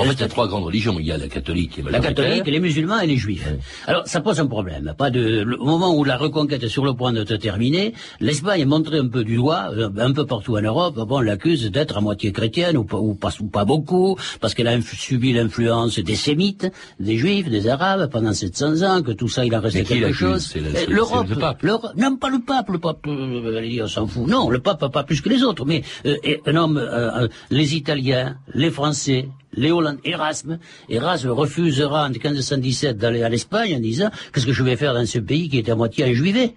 En 0.00 0.04
fait, 0.04 0.14
il 0.14 0.20
y 0.20 0.24
a 0.24 0.28
trois 0.28 0.48
grandes 0.48 0.64
religions. 0.64 0.96
Il 0.98 1.06
y 1.06 1.12
a 1.12 1.18
la 1.18 1.28
catholique 1.28 1.72
qui 1.72 1.80
est 1.80 1.84
La 1.90 2.00
catholique, 2.00 2.46
les 2.46 2.60
musulmans 2.60 3.00
et 3.00 3.06
les 3.06 3.16
juifs. 3.16 3.48
Alors, 3.86 4.06
ça 4.06 4.20
pose 4.20 4.40
un 4.40 4.46
problème. 4.46 4.94
Pas 4.96 5.10
de, 5.10 5.42
le- 5.42 5.60
au 5.60 5.64
moment 5.66 5.94
où 5.96 6.04
la 6.04 6.16
reconquête 6.16 6.62
est 6.62 6.68
sur 6.68 6.84
le 6.84 6.94
point 6.94 7.12
de 7.12 7.24
se 7.24 7.34
terminer, 7.34 7.94
l'Espagne 8.20 8.60
est 8.62 8.64
montrée 8.64 8.98
un 8.98 9.08
peu 9.08 9.24
du 9.24 9.36
doigt, 9.36 9.70
euh, 9.76 9.90
un 9.98 10.12
peu 10.12 10.26
partout 10.26 10.56
en 10.56 10.62
Europe. 10.62 10.96
Bon, 10.96 11.18
on 11.18 11.20
l'accuse 11.20 11.70
d'être 11.70 11.96
à 11.96 12.00
moitié 12.00 12.32
chrétienne, 12.32 12.76
ou 12.76 12.84
pas, 12.84 12.98
ou 12.98 13.14
pas, 13.14 13.30
ou 13.40 13.46
pas 13.46 13.64
beaucoup, 13.64 14.16
parce 14.40 14.54
qu'elle 14.54 14.68
a 14.68 14.80
subi 14.80 15.32
l'influence 15.32 15.98
des 15.98 16.14
sémites, 16.16 16.66
des 16.98 17.16
juifs, 17.18 17.48
des 17.48 17.68
arabes 17.68 18.08
pendant 18.10 18.32
700 18.32 18.82
ans, 18.82 19.02
que 19.02 19.12
tout 19.12 19.28
ça, 19.28 19.44
il 19.44 19.54
a 19.54 19.60
resté 19.60 19.80
quelque 19.84 20.12
chose? 20.12 20.54
Euh, 20.56 20.84
L'Europe, 20.88 21.26
l'Europe- 21.62 21.92
non 21.96 22.16
pas 22.16 22.30
le 22.30 22.38
pape, 22.40 22.68
le 22.70 22.78
pape, 22.78 23.06
euh, 23.06 23.78
on 23.82 23.86
s'en 23.86 24.06
fout. 24.06 24.26
Non, 24.26 24.50
le 24.50 24.58
pape 24.60 24.90
pas 24.92 25.04
plus 25.04 25.20
que 25.20 25.28
les 25.28 25.42
autres, 25.42 25.64
mais 25.64 25.82
euh, 26.06 26.16
et 26.24 26.40
un 26.46 26.56
homme, 26.56 26.76
euh, 26.78 27.22
euh, 27.24 27.28
les 27.50 27.74
Italiens, 27.76 28.36
les 28.54 28.70
Français, 28.70 29.28
Hollandais, 29.68 30.00
Erasme. 30.04 30.58
Erasme 30.88 31.30
refusera 31.30 32.06
en 32.06 32.10
1517 32.10 32.96
d'aller 32.96 33.22
à 33.22 33.28
l'Espagne 33.28 33.76
en 33.76 33.80
disant 33.80 34.10
qu'est-ce 34.32 34.46
que 34.46 34.52
je 34.52 34.62
vais 34.62 34.76
faire 34.76 34.94
dans 34.94 35.04
ce 35.04 35.18
pays 35.18 35.48
qui 35.48 35.58
est 35.58 35.68
à 35.68 35.76
moitié 35.76 36.04
enjuivé. 36.04 36.54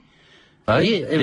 Ah 0.66 0.80
oui, 0.80 1.04
euh, 1.12 1.20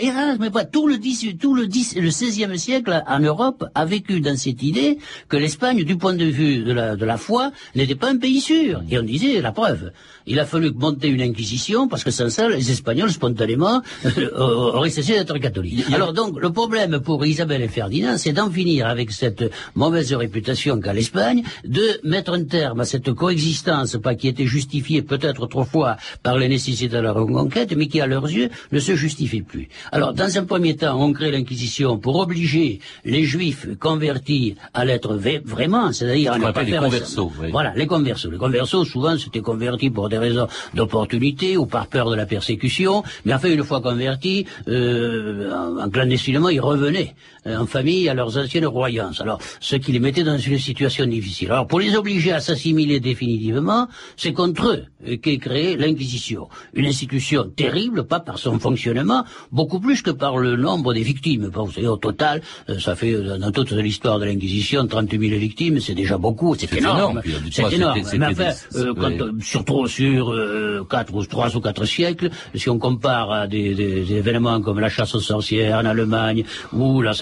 Erasme. 0.00 0.48
Voilà, 0.50 0.64
tout 0.64 0.88
le 0.88 0.98
10, 0.98 1.36
tout 1.40 1.54
le 1.54 1.68
10, 1.68 1.96
le 1.96 2.08
16e 2.08 2.56
siècle 2.56 3.04
en 3.06 3.20
Europe 3.20 3.64
a 3.72 3.84
vécu 3.84 4.20
dans 4.20 4.36
cette 4.36 4.64
idée 4.64 4.98
que 5.28 5.36
l'Espagne, 5.36 5.84
du 5.84 5.96
point 5.96 6.14
de 6.14 6.24
vue 6.24 6.64
de 6.64 6.72
la, 6.72 6.96
de 6.96 7.04
la 7.04 7.16
foi, 7.16 7.52
n'était 7.76 7.94
pas 7.94 8.10
un 8.10 8.16
pays 8.16 8.40
sûr. 8.40 8.82
Et 8.90 8.98
on 8.98 9.04
disait, 9.04 9.40
la 9.40 9.52
preuve, 9.52 9.92
il 10.26 10.40
a 10.40 10.44
fallu 10.44 10.72
monter 10.72 11.06
une 11.06 11.22
inquisition 11.22 11.86
parce 11.86 12.02
que 12.02 12.10
sans 12.10 12.30
ça, 12.30 12.48
les 12.48 12.72
Espagnols, 12.72 13.12
spontanément, 13.12 13.80
auraient 14.36 14.90
cessé 14.90 15.12
d'être 15.12 15.38
catholiques. 15.38 15.84
Alors 15.92 16.12
donc, 16.12 16.40
le 16.40 16.50
problème 16.50 16.98
pour 16.98 17.24
Isabelle 17.24 17.62
et 17.62 17.68
Ferdinand, 17.68 18.18
c'est 18.18 18.32
d'en 18.32 18.50
finir 18.50 18.88
avec 18.88 19.12
cette 19.12 19.44
mauvaise 19.76 20.12
réputation 20.14 20.80
qu'a 20.80 20.92
l'Espagne, 20.92 21.44
de 21.64 22.00
mettre 22.02 22.32
un 22.32 22.42
terme 22.42 22.80
à 22.80 22.84
cette 22.84 23.12
coexistence, 23.12 23.96
pas 24.02 24.16
qui 24.16 24.26
était 24.26 24.46
justifiée 24.46 25.02
peut-être 25.02 25.42
autrefois 25.42 25.96
par 26.24 26.38
les 26.38 26.48
nécessités 26.48 26.88
de 26.88 26.98
la 26.98 27.12
reconquête, 27.12 27.72
mais 27.76 27.86
qui 27.86 28.00
à 28.00 28.08
leurs 28.08 28.28
yeux 28.28 28.50
ne 28.72 28.78
se 28.78 28.94
justifie 28.94 29.42
plus. 29.42 29.68
Alors, 29.92 30.12
dans 30.12 30.38
un 30.38 30.44
premier 30.44 30.76
temps, 30.76 31.00
on 31.00 31.12
crée 31.12 31.30
l'Inquisition 31.30 31.98
pour 31.98 32.16
obliger 32.16 32.80
les 33.04 33.24
Juifs 33.24 33.66
convertis 33.78 34.54
à 34.72 34.84
l'être 34.84 35.14
vraiment, 35.44 35.92
c'est-à-dire 35.92 36.32
à 36.32 36.38
ne 36.38 36.42
pas 36.42 36.48
appelle 36.48 36.66
les 36.66 36.72
faire 36.72 36.82
conversos, 36.82 37.30
oui. 37.40 37.50
Voilà, 37.50 37.72
les 37.76 37.86
conversos. 37.86 38.30
Les 38.30 38.38
conversos, 38.38 38.84
souvent, 38.84 39.16
s'étaient 39.18 39.40
convertis 39.40 39.90
pour 39.90 40.08
des 40.08 40.18
raisons 40.18 40.48
d'opportunité 40.74 41.56
ou 41.56 41.66
par 41.66 41.86
peur 41.86 42.10
de 42.10 42.16
la 42.16 42.26
persécution, 42.26 43.02
mais 43.24 43.34
enfin, 43.34 43.48
une 43.48 43.64
fois 43.64 43.80
convertis, 43.80 44.46
euh, 44.68 45.50
en, 45.52 45.84
en 45.84 45.90
clandestinement, 45.90 46.48
ils 46.48 46.60
revenaient 46.60 47.14
en 47.46 47.66
famille 47.66 48.08
à 48.08 48.14
leurs 48.14 48.36
anciennes 48.38 48.64
croyances. 48.66 49.20
Alors, 49.20 49.38
ce 49.60 49.76
qui 49.76 49.92
les 49.92 49.98
mettait 50.00 50.22
dans 50.24 50.38
une 50.38 50.58
situation 50.58 51.06
difficile. 51.06 51.50
Alors, 51.52 51.66
pour 51.66 51.80
les 51.80 51.94
obliger 51.96 52.32
à 52.32 52.40
s'assimiler 52.40 53.00
définitivement, 53.00 53.88
c'est 54.16 54.32
contre 54.32 54.68
eux 54.68 54.84
euh, 55.08 55.16
qu'est 55.16 55.38
créée 55.38 55.76
l'Inquisition. 55.76 56.48
Une 56.74 56.86
institution 56.86 57.44
terrible, 57.54 58.04
pas 58.04 58.20
par 58.20 58.38
son 58.38 58.58
fonctionnement, 58.58 59.24
beaucoup 59.52 59.80
plus 59.80 60.02
que 60.02 60.10
par 60.10 60.38
le 60.38 60.56
nombre 60.56 60.94
des 60.94 61.02
victimes. 61.02 61.50
Vous 61.52 61.72
savez, 61.72 61.86
au 61.88 61.96
total, 61.96 62.40
euh, 62.68 62.78
ça 62.78 62.94
fait, 62.96 63.12
euh, 63.12 63.38
dans 63.38 63.50
toute 63.52 63.72
l'histoire 63.72 64.18
de 64.18 64.24
l'Inquisition, 64.24 64.86
30 64.86 65.10
000 65.10 65.22
victimes, 65.38 65.80
c'est 65.80 65.94
déjà 65.94 66.18
beaucoup, 66.18 66.54
c'est 66.54 66.72
énorme. 66.76 67.20
C'est 67.50 67.72
énorme. 67.72 68.00
Mais 68.18 68.26
enfin, 68.26 68.50
euh, 68.76 68.94
quand, 68.94 69.08
oui. 69.10 69.18
euh, 69.20 69.86
sur, 69.86 70.32
euh, 70.32 70.86
quatre 70.88 71.14
ou 71.14 71.24
trois 71.26 71.54
ou 71.56 71.60
quatre 71.60 71.84
siècles, 71.84 72.30
si 72.54 72.68
on 72.70 72.78
compare 72.78 73.30
à 73.32 73.46
des, 73.46 73.74
des- 73.74 74.04
des 74.04 74.14
événements 74.14 74.60
comme 74.60 74.80
la 74.80 74.88
chasse 74.88 75.14
aux 75.14 75.20
sorcières 75.20 75.78
en 75.78 75.84
Allemagne 75.84 76.44
ou 76.72 77.00
la 77.02 77.12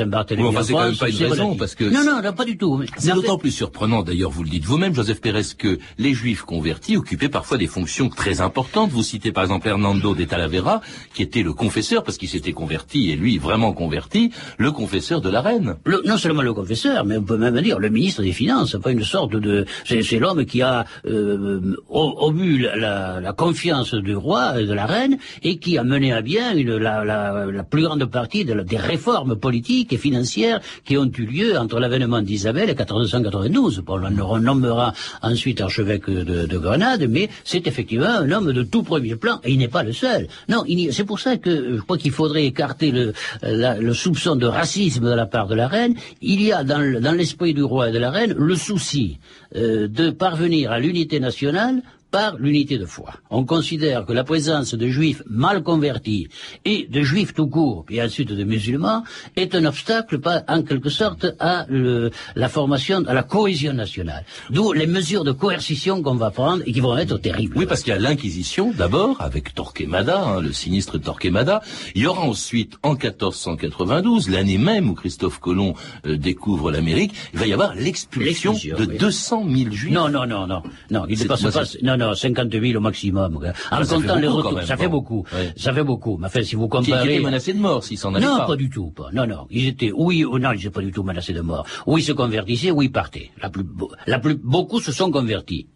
Enfin, 0.49 0.61
en 0.61 0.63
c'est 0.63 0.73
quand 0.73 0.85
même 0.85 0.97
pas 0.97 1.09
une 1.09 1.17
raison, 1.31 1.57
parce 1.57 1.75
que 1.75 1.85
non, 1.85 2.05
non, 2.05 2.23
non, 2.23 2.33
pas 2.33 2.45
du 2.45 2.57
tout. 2.57 2.83
C'est 2.99 3.13
d'autant 3.15 3.39
plus 3.39 3.51
surprenant, 3.51 4.03
d'ailleurs, 4.03 4.31
vous 4.31 4.43
le 4.43 4.51
dites 4.51 4.65
vous-même, 4.65 4.95
Joseph 4.95 5.21
Pérez, 5.21 5.43
que 5.59 5.79
les 5.99 6.15
Juifs 6.15 6.43
convertis 6.43 6.97
occupaient 6.97 7.29
parfois 7.29 7.59
des 7.59 7.67
fonctions 7.67 8.09
très 8.09 8.41
importantes. 8.41 8.91
Vous 8.91 9.03
citez 9.03 9.33
par 9.33 9.45
exemple 9.45 9.69
Hernando 9.69 10.15
de 10.15 10.25
Talavera, 10.25 10.81
qui 11.15 11.23
était 11.23 11.43
le 11.43 11.53
confesseur, 11.53 12.03
parce 12.05 12.19
qu'il 12.19 12.29
s'était 12.29 12.53
converti, 12.53 13.11
et 13.11 13.17
lui 13.17 13.39
vraiment 13.39 13.73
converti, 13.73 14.31
le 14.59 14.71
confesseur 14.73 15.21
de 15.21 15.31
la 15.31 15.41
reine. 15.41 15.77
Le- 15.85 16.03
non 16.07 16.17
seulement 16.17 16.43
le 16.43 16.53
confesseur, 16.55 17.05
mais 17.05 17.17
on 17.17 17.23
peut 17.23 17.37
même 17.39 17.61
dire 17.61 17.79
le 17.79 17.89
ministre 17.91 18.23
des 18.23 18.33
Finances, 18.33 18.77
pas 18.83 18.91
une 18.93 19.05
sorte 19.05 19.35
de... 19.37 19.65
C'est 19.85 20.19
l'homme 20.19 20.45
qui 20.45 20.63
a 20.63 20.85
euh, 21.07 21.77
obus 21.89 22.67
la, 22.77 23.33
confiance 23.37 23.95
du 23.95 24.15
roi 24.15 24.61
et 24.61 24.67
de 24.67 24.73
la 24.75 24.87
reine 24.87 25.19
et 25.43 25.59
qui 25.59 25.79
a 25.79 25.85
mené 25.85 26.13
à 26.13 26.21
bien 26.23 26.55
une, 26.55 26.77
la, 26.77 27.05
la- 27.05 27.47
la 27.47 27.63
plus 27.65 27.83
grande 27.83 28.05
partie 28.07 28.45
de 28.45 28.53
des 28.63 28.77
réformes 28.77 29.35
politiques 29.37 29.93
et 29.93 29.97
financières 30.07 30.59
qui 30.87 30.95
ont 31.03 31.11
eu 31.23 31.25
lieu 31.37 31.51
entre 31.63 31.79
l'avènement 31.81 32.21
d'Isabelle 32.29 32.69
et 32.71 32.75
1492. 32.75 33.81
Bon, 33.87 33.95
on 34.03 34.11
le 34.11 34.23
renommera 34.35 34.93
ensuite 35.23 35.61
archevêque 35.61 36.09
de, 36.11 36.47
de 36.53 36.59
Grenade, 36.59 37.07
mais 37.09 37.29
c'est 37.45 37.67
effectivement 37.67 38.15
un 38.25 38.31
homme 38.35 38.53
de 38.53 38.63
tout 38.73 38.83
premier 38.83 39.17
plan, 39.17 39.37
et 39.45 39.51
il 39.53 39.59
n'est 39.59 39.69
pas 39.79 39.85
le 39.85 39.93
seul. 39.93 40.27
Non, 40.49 40.65
c'est 40.91 41.05
pour 41.05 41.21
ça 41.21 41.37
que 41.37 41.77
je 41.77 41.81
crois 41.81 41.99
qu'il 41.99 42.11
faudrait 42.13 42.45
écarter 42.45 42.91
le, 42.91 43.13
la- 43.43 43.79
le 43.79 43.95
soupçon 43.95 44.35
de 44.37 44.47
racisme 44.47 45.05
de 45.09 45.15
la 45.15 45.27
part 45.27 45.47
de 45.47 45.55
la 45.55 45.69
reine. 45.69 45.95
Il 46.21 46.43
y 46.43 46.53
a 46.53 46.65
dans 46.65 47.17
l'esprit 47.17 47.55
du 47.55 47.63
roi 47.63 47.89
et 47.89 47.93
de 47.93 47.99
la 47.99 48.11
reine 48.11 48.35
le 48.37 48.57
souci 48.57 49.19
euh, 49.57 49.89
de 49.89 50.11
parvenir 50.11 50.73
à 50.73 50.79
l'unité 50.81 51.21
nationale 51.21 51.83
par 52.13 52.37
l'unité 52.37 52.79
de 52.79 52.87
foi. 52.87 53.11
On 53.31 53.45
considère 53.45 54.05
que 54.07 54.13
la 54.13 54.23
présence 54.23 54.75
de 54.75 54.87
juifs 54.89 55.23
mal 55.29 55.63
convertis 55.63 56.29
et 56.65 56.87
de 56.89 57.03
juifs 57.03 57.33
tout 57.35 57.49
court, 57.49 57.85
et 57.91 58.01
ensuite 58.03 58.31
de 58.31 58.45
musulmans, 58.45 59.03
est 59.35 59.55
un 59.57 59.65
obstacle, 59.65 60.21
pas, 60.21 60.45
en 60.47 60.63
quelque 60.63 60.91
sorte, 60.91 61.27
à 61.41 61.67
le- 61.69 62.11
la 62.37 62.49
formation, 62.49 63.03
à 63.07 63.15
la 63.15 63.23
cohésion 63.25 63.73
nationale. 63.73 64.25
D'où 64.51 64.73
les 64.73 64.87
mesures 64.87 65.25
de 65.25 65.33
coercition 65.33 66.03
qu'on 66.03 66.15
va 66.15 66.31
prendre 66.31 66.63
et 66.67 66.73
qui 66.73 66.81
vont 66.81 66.97
être 66.97 67.17
terribles. 67.19 67.57
Oui, 67.59 67.67
parce 67.67 67.83
qu'il 67.83 67.93
y 67.95 67.97
a 67.97 67.99
l'Inquisition, 67.99 68.73
d'abord, 68.77 69.17
avec 69.21 69.55
Torquemada, 69.55 70.23
hein, 70.23 70.41
le 70.41 70.53
sinistre 70.53 70.99
Torquemada. 70.99 71.63
Il 71.95 72.03
y 72.03 72.07
aura 72.07 72.23
ensuite, 72.23 72.75
en 72.83 72.95
1492, 72.95 74.29
l'année 74.29 74.59
même 74.59 74.91
où 74.91 74.95
Christophe 74.95 75.39
Colomb 75.41 75.75
euh, 76.07 76.17
découvre 76.19 76.71
l'Amérique, 76.71 77.15
il 77.33 77.39
va 77.41 77.47
y 77.47 77.53
avoir 77.55 77.75
l'expulsion 77.75 78.53
de 78.53 78.85
oui. 78.87 78.99
200 78.99 79.47
000 79.49 79.71
Juifs. 79.73 79.93
Non, 79.93 80.09
non, 80.11 80.27
non, 80.27 80.47
non, 80.47 80.63
non, 80.91 81.07
il 81.09 81.19
ne 81.19 81.25
passe 81.25 81.43
pas, 81.43 81.65
non, 81.83 81.97
non, 82.07 82.15
50 82.15 82.53
000 82.53 82.77
au 82.77 82.81
maximum. 82.81 83.37
En 83.37 83.41
Ah, 83.71 83.85
fait 83.85 83.95
comptant 83.95 84.17
les 84.17 84.29
retours, 84.29 84.53
même, 84.53 84.65
ça 84.67 84.77
fait 84.77 84.89
beaucoup, 84.89 85.25
ça 85.57 85.73
fait 85.73 85.85
beaucoup. 85.85 86.17
Mais 86.19 86.27
enfin, 86.27 86.43
si 86.43 86.55
vous 86.57 86.69
qui 86.69 86.77
comparez... 86.91 87.15
étaient 87.17 87.25
menacés 87.25 87.53
de 87.55 87.59
mort 87.61 87.83
s'ils 87.85 87.99
s'en 87.99 88.15
allaient 88.15 88.27
Non, 88.27 88.39
pas. 88.39 88.47
pas. 88.47 88.57
du 88.57 88.69
tout, 88.71 88.91
pas. 88.91 89.09
Non, 89.13 89.27
non. 89.27 89.47
Ils 89.51 89.69
étaient, 89.69 89.93
oui, 89.95 90.25
ou 90.25 90.39
non, 90.39 90.53
ils 90.53 90.61
étaient 90.61 90.71
pas 90.71 90.81
du 90.83 90.93
tout 90.93 91.03
menacés 91.03 91.33
de 91.33 91.41
mort. 91.41 91.67
Ou 91.87 91.99
ils 91.99 92.03
se 92.03 92.13
convertissaient, 92.13 92.71
ou 92.71 92.83
ils 92.83 92.93
partaient. 92.93 93.31
La 93.41 93.51
plus, 93.51 93.65
la 94.07 94.19
plus, 94.19 94.35
beaucoup 94.37 94.81
se 94.81 94.93
sont 94.93 95.11
convertis. 95.11 95.67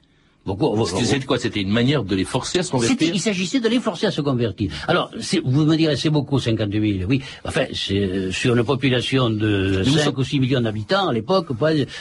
C'était 1.05 1.27
quoi 1.27 1.39
C'était 1.39 1.61
une 1.61 1.71
manière 1.71 2.05
de 2.05 2.15
les 2.15 2.25
forcer 2.25 2.61
à 2.61 2.63
se 2.63 2.71
convertir 2.71 3.11
Il 3.13 3.21
s'agissait 3.21 3.61
de 3.61 3.69
les 3.69 3.81
forcer 3.81 4.07
à 4.07 4.11
se 4.11 4.21
convertir. 4.21 4.71
Alors, 4.89 5.11
vous 5.45 5.65
me 5.65 5.77
direz, 5.77 5.97
c'est 5.97 6.11
beaucoup, 6.11 6.39
50 6.39 6.71
000. 6.73 6.83
Oui, 7.09 7.23
enfin, 7.45 7.65
c'est 7.73 8.31
sur 8.31 8.57
une 8.57 8.65
population 8.65 9.31
de 9.31 9.83
5 9.85 10.17
ou 10.17 10.25
6 10.25 10.41
millions 10.41 10.61
d'habitants 10.61 11.09
à 11.09 11.13
l'époque, 11.13 11.49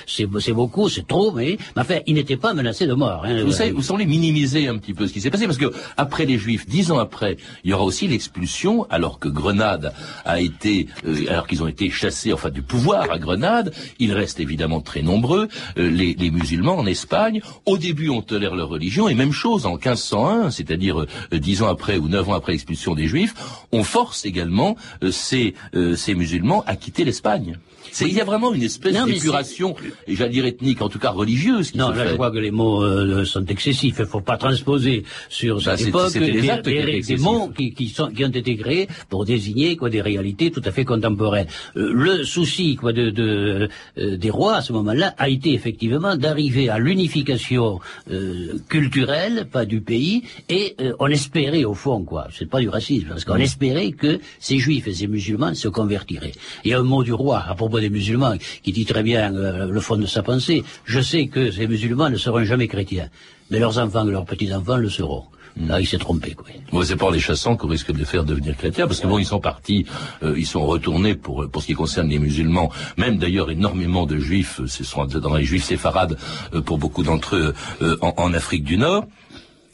c'est 0.08 0.54
beaucoup, 0.54 0.90
c'est 0.90 1.08
trop, 1.08 1.32
mais 1.32 1.58
enfin, 1.76 2.00
ils 2.06 2.16
n'étaient 2.16 2.38
pas 2.38 2.54
menacés 2.54 2.88
de 2.88 2.94
mort. 2.94 3.24
Hein, 3.26 3.44
vous 3.44 3.52
savez, 3.52 3.72
vous 3.72 3.82
semblez 3.82 4.06
minimiser 4.06 4.68
un 4.68 4.78
petit 4.78 4.94
peu 4.94 5.08
ce 5.08 5.14
qui 5.14 5.22
s'est 5.22 5.32
passé, 5.32 5.46
parce 5.46 5.58
que 5.58 5.72
après 5.98 6.26
les 6.26 6.38
Juifs, 6.38 6.68
dix 6.68 6.92
ans 6.92 7.00
après, 7.00 7.38
il 7.64 7.72
y 7.72 7.74
aura 7.74 7.84
aussi 7.84 8.08
l'expulsion, 8.08 8.86
alors 8.90 9.20
que 9.20 9.28
Grenade 9.28 9.94
a 10.26 10.40
été, 10.40 10.88
euh, 11.06 11.30
alors 11.30 11.48
qu'ils 11.48 11.64
ont 11.64 11.68
été 11.68 11.90
chassés, 11.90 12.34
enfin, 12.34 12.50
du 12.50 12.62
pouvoir 12.62 13.12
à 13.12 13.18
Grenade, 13.18 13.74
ils 14.00 14.14
restent 14.14 14.40
évidemment 14.40 14.82
très 14.82 15.02
nombreux, 15.02 15.48
euh, 15.78 15.90
les, 15.90 16.14
les 16.14 16.32
musulmans 16.32 16.78
en 16.78 16.86
Espagne. 16.86 17.42
Au 17.66 17.78
début, 17.78 18.10
on 18.10 18.22
tolère 18.36 18.56
leur 18.56 18.68
religion, 18.68 19.08
et 19.08 19.16
même 19.16 19.32
chose 19.32 19.66
en 19.66 19.78
1501, 19.78 20.52
c'est-à-dire 20.52 21.04
euh, 21.04 21.40
dix 21.40 21.62
ans 21.62 21.70
après 21.70 21.96
ou 21.98 22.10
neuf 22.10 22.28
ans 22.28 22.34
après 22.34 22.52
l'expulsion 22.52 22.94
des 22.94 23.08
Juifs, 23.08 23.34
on 23.72 23.84
force 23.84 24.26
également 24.26 24.76
euh, 25.04 25.12
ces, 25.12 25.54
euh, 25.74 25.96
ces 25.96 26.16
musulmans 26.16 26.62
à 26.68 26.76
quitter 26.76 27.06
l'Espagne. 27.06 27.58
Il 28.02 28.12
y 28.12 28.20
a 28.20 28.26
vraiment 28.26 28.54
une 28.54 28.64
espèce 28.64 28.94
d'épuration, 29.06 29.74
j'allais 30.06 30.32
dire 30.32 30.46
ethnique, 30.46 30.82
en 30.82 30.90
tout 30.90 31.00
cas 31.00 31.12
religieuse. 31.12 31.72
Qui 31.72 31.78
non, 31.78 31.92
là 31.92 32.08
je 32.10 32.16
crois 32.16 32.30
que 32.30 32.40
les 32.40 32.52
mots 32.52 32.84
sont 33.24 33.46
excessifs. 33.46 33.96
Il 33.98 34.02
ne 34.02 34.06
faut 34.06 34.20
pas 34.20 34.36
transposer 34.36 35.06
sur 35.30 35.62
cette 35.62 35.92
bah, 35.92 36.10
époque 36.10 36.18
des, 36.18 37.18
mots 37.18 37.50
qui, 37.56 37.74
qui, 37.74 37.88
sont, 37.88 38.08
qui 38.08 38.26
ont 38.26 38.30
été 38.30 38.58
créés 38.58 38.90
pour 39.08 39.24
désigner 39.24 39.78
quoi 39.78 39.90
des 39.90 40.02
réalités 40.02 40.52
tout 40.52 40.64
à 40.66 40.72
fait 40.72 40.84
contemporaines. 40.84 41.48
le 41.76 42.24
souci 42.26 42.76
quoi 42.76 42.92
de, 42.92 43.12
de 43.12 43.70
des 43.96 44.30
rois 44.30 44.56
à 44.56 44.62
ce 44.62 44.74
moment-là 44.74 45.14
a 45.18 45.30
été 45.30 45.54
effectivement 45.54 46.18
d'arriver 46.18 46.68
à 46.70 46.80
l'unification 46.80 47.80
culturelle, 48.70 49.48
pas 49.52 49.66
du 49.66 49.82
pays, 49.82 50.24
et 50.50 50.76
euh, 50.82 50.94
on 51.00 51.08
espérait 51.08 51.64
au 51.64 51.74
fond, 51.74 52.04
quoi, 52.04 52.28
c'est 52.32 52.50
pas 52.50 52.60
du 52.60 52.70
racisme, 52.70 53.08
parce 53.10 53.26
qu'on 53.26 53.36
espérait 53.36 53.92
que 53.92 54.20
ces 54.40 54.60
juifs 54.60 54.88
et 54.88 54.94
ces 54.94 55.08
musulmans 55.08 55.54
se 55.54 55.68
convertiraient. 55.68 56.34
Il 56.64 56.72
y 56.72 56.74
a 56.74 56.80
un 56.80 56.84
mot 56.84 57.04
du 57.04 57.14
roi 57.14 57.44
à 57.48 57.56
propos 57.56 57.80
des 57.80 57.90
musulmans 57.90 58.36
qui 58.64 58.72
dit 58.72 58.86
très 58.86 59.04
bien 59.04 59.36
euh, 59.36 59.68
le 59.68 59.80
fond 59.80 59.98
de 59.98 60.06
sa 60.06 60.24
pensée. 60.24 60.64
Je 60.86 61.00
sais 61.00 61.28
que 61.28 61.52
ces 61.52 61.68
musulmans 61.68 62.10
ne 62.10 62.18
seront 62.18 62.44
jamais 62.44 62.68
chrétiens, 62.68 63.10
mais 63.50 63.60
leurs 63.60 63.78
enfants 63.78 64.08
et 64.08 64.12
leurs 64.12 64.26
petits-enfants 64.26 64.78
le 64.78 64.90
seront. 64.90 65.26
Là, 65.58 65.80
il 65.80 65.88
s'est 65.88 65.98
trompé, 65.98 66.34
quoi. 66.34 66.46
Bon, 66.72 66.84
c'est 66.84 66.98
pas 66.98 67.10
les 67.12 67.20
chassants 67.20 67.56
qu'on 67.56 67.68
risque 67.68 67.92
de 67.92 67.98
les 67.98 68.06
faire 68.06 68.26
devenir 68.26 68.58
chrétiens, 68.58 68.88
parce 68.88 69.00
que 69.00 69.08
bon, 69.08 69.18
ils 69.20 69.26
sont 69.26 69.40
partis, 69.40 69.86
euh, 70.22 70.36
ils 70.38 70.46
sont 70.46 70.66
retournés 70.66 71.16
pour 71.16 71.50
pour 71.50 71.62
ce 71.62 71.68
qui 71.68 71.74
concerne 71.74 72.10
les 72.10 72.20
musulmans. 72.20 72.72
Même 72.98 73.18
d'ailleurs, 73.18 73.50
énormément 73.50 74.06
de 74.06 74.18
juifs, 74.18 74.60
ce 74.66 74.84
sont 74.84 75.06
dans 75.06 75.40
juifs 75.40 75.64
séfarades 75.64 76.18
pour 76.66 76.78
beaucoup 76.78 77.04
d'entre 77.04 77.36
eux 77.36 77.54
en, 78.02 78.14
en 78.18 78.34
Afrique 78.34 78.64
du 78.64 78.78
Nord. 78.78 79.06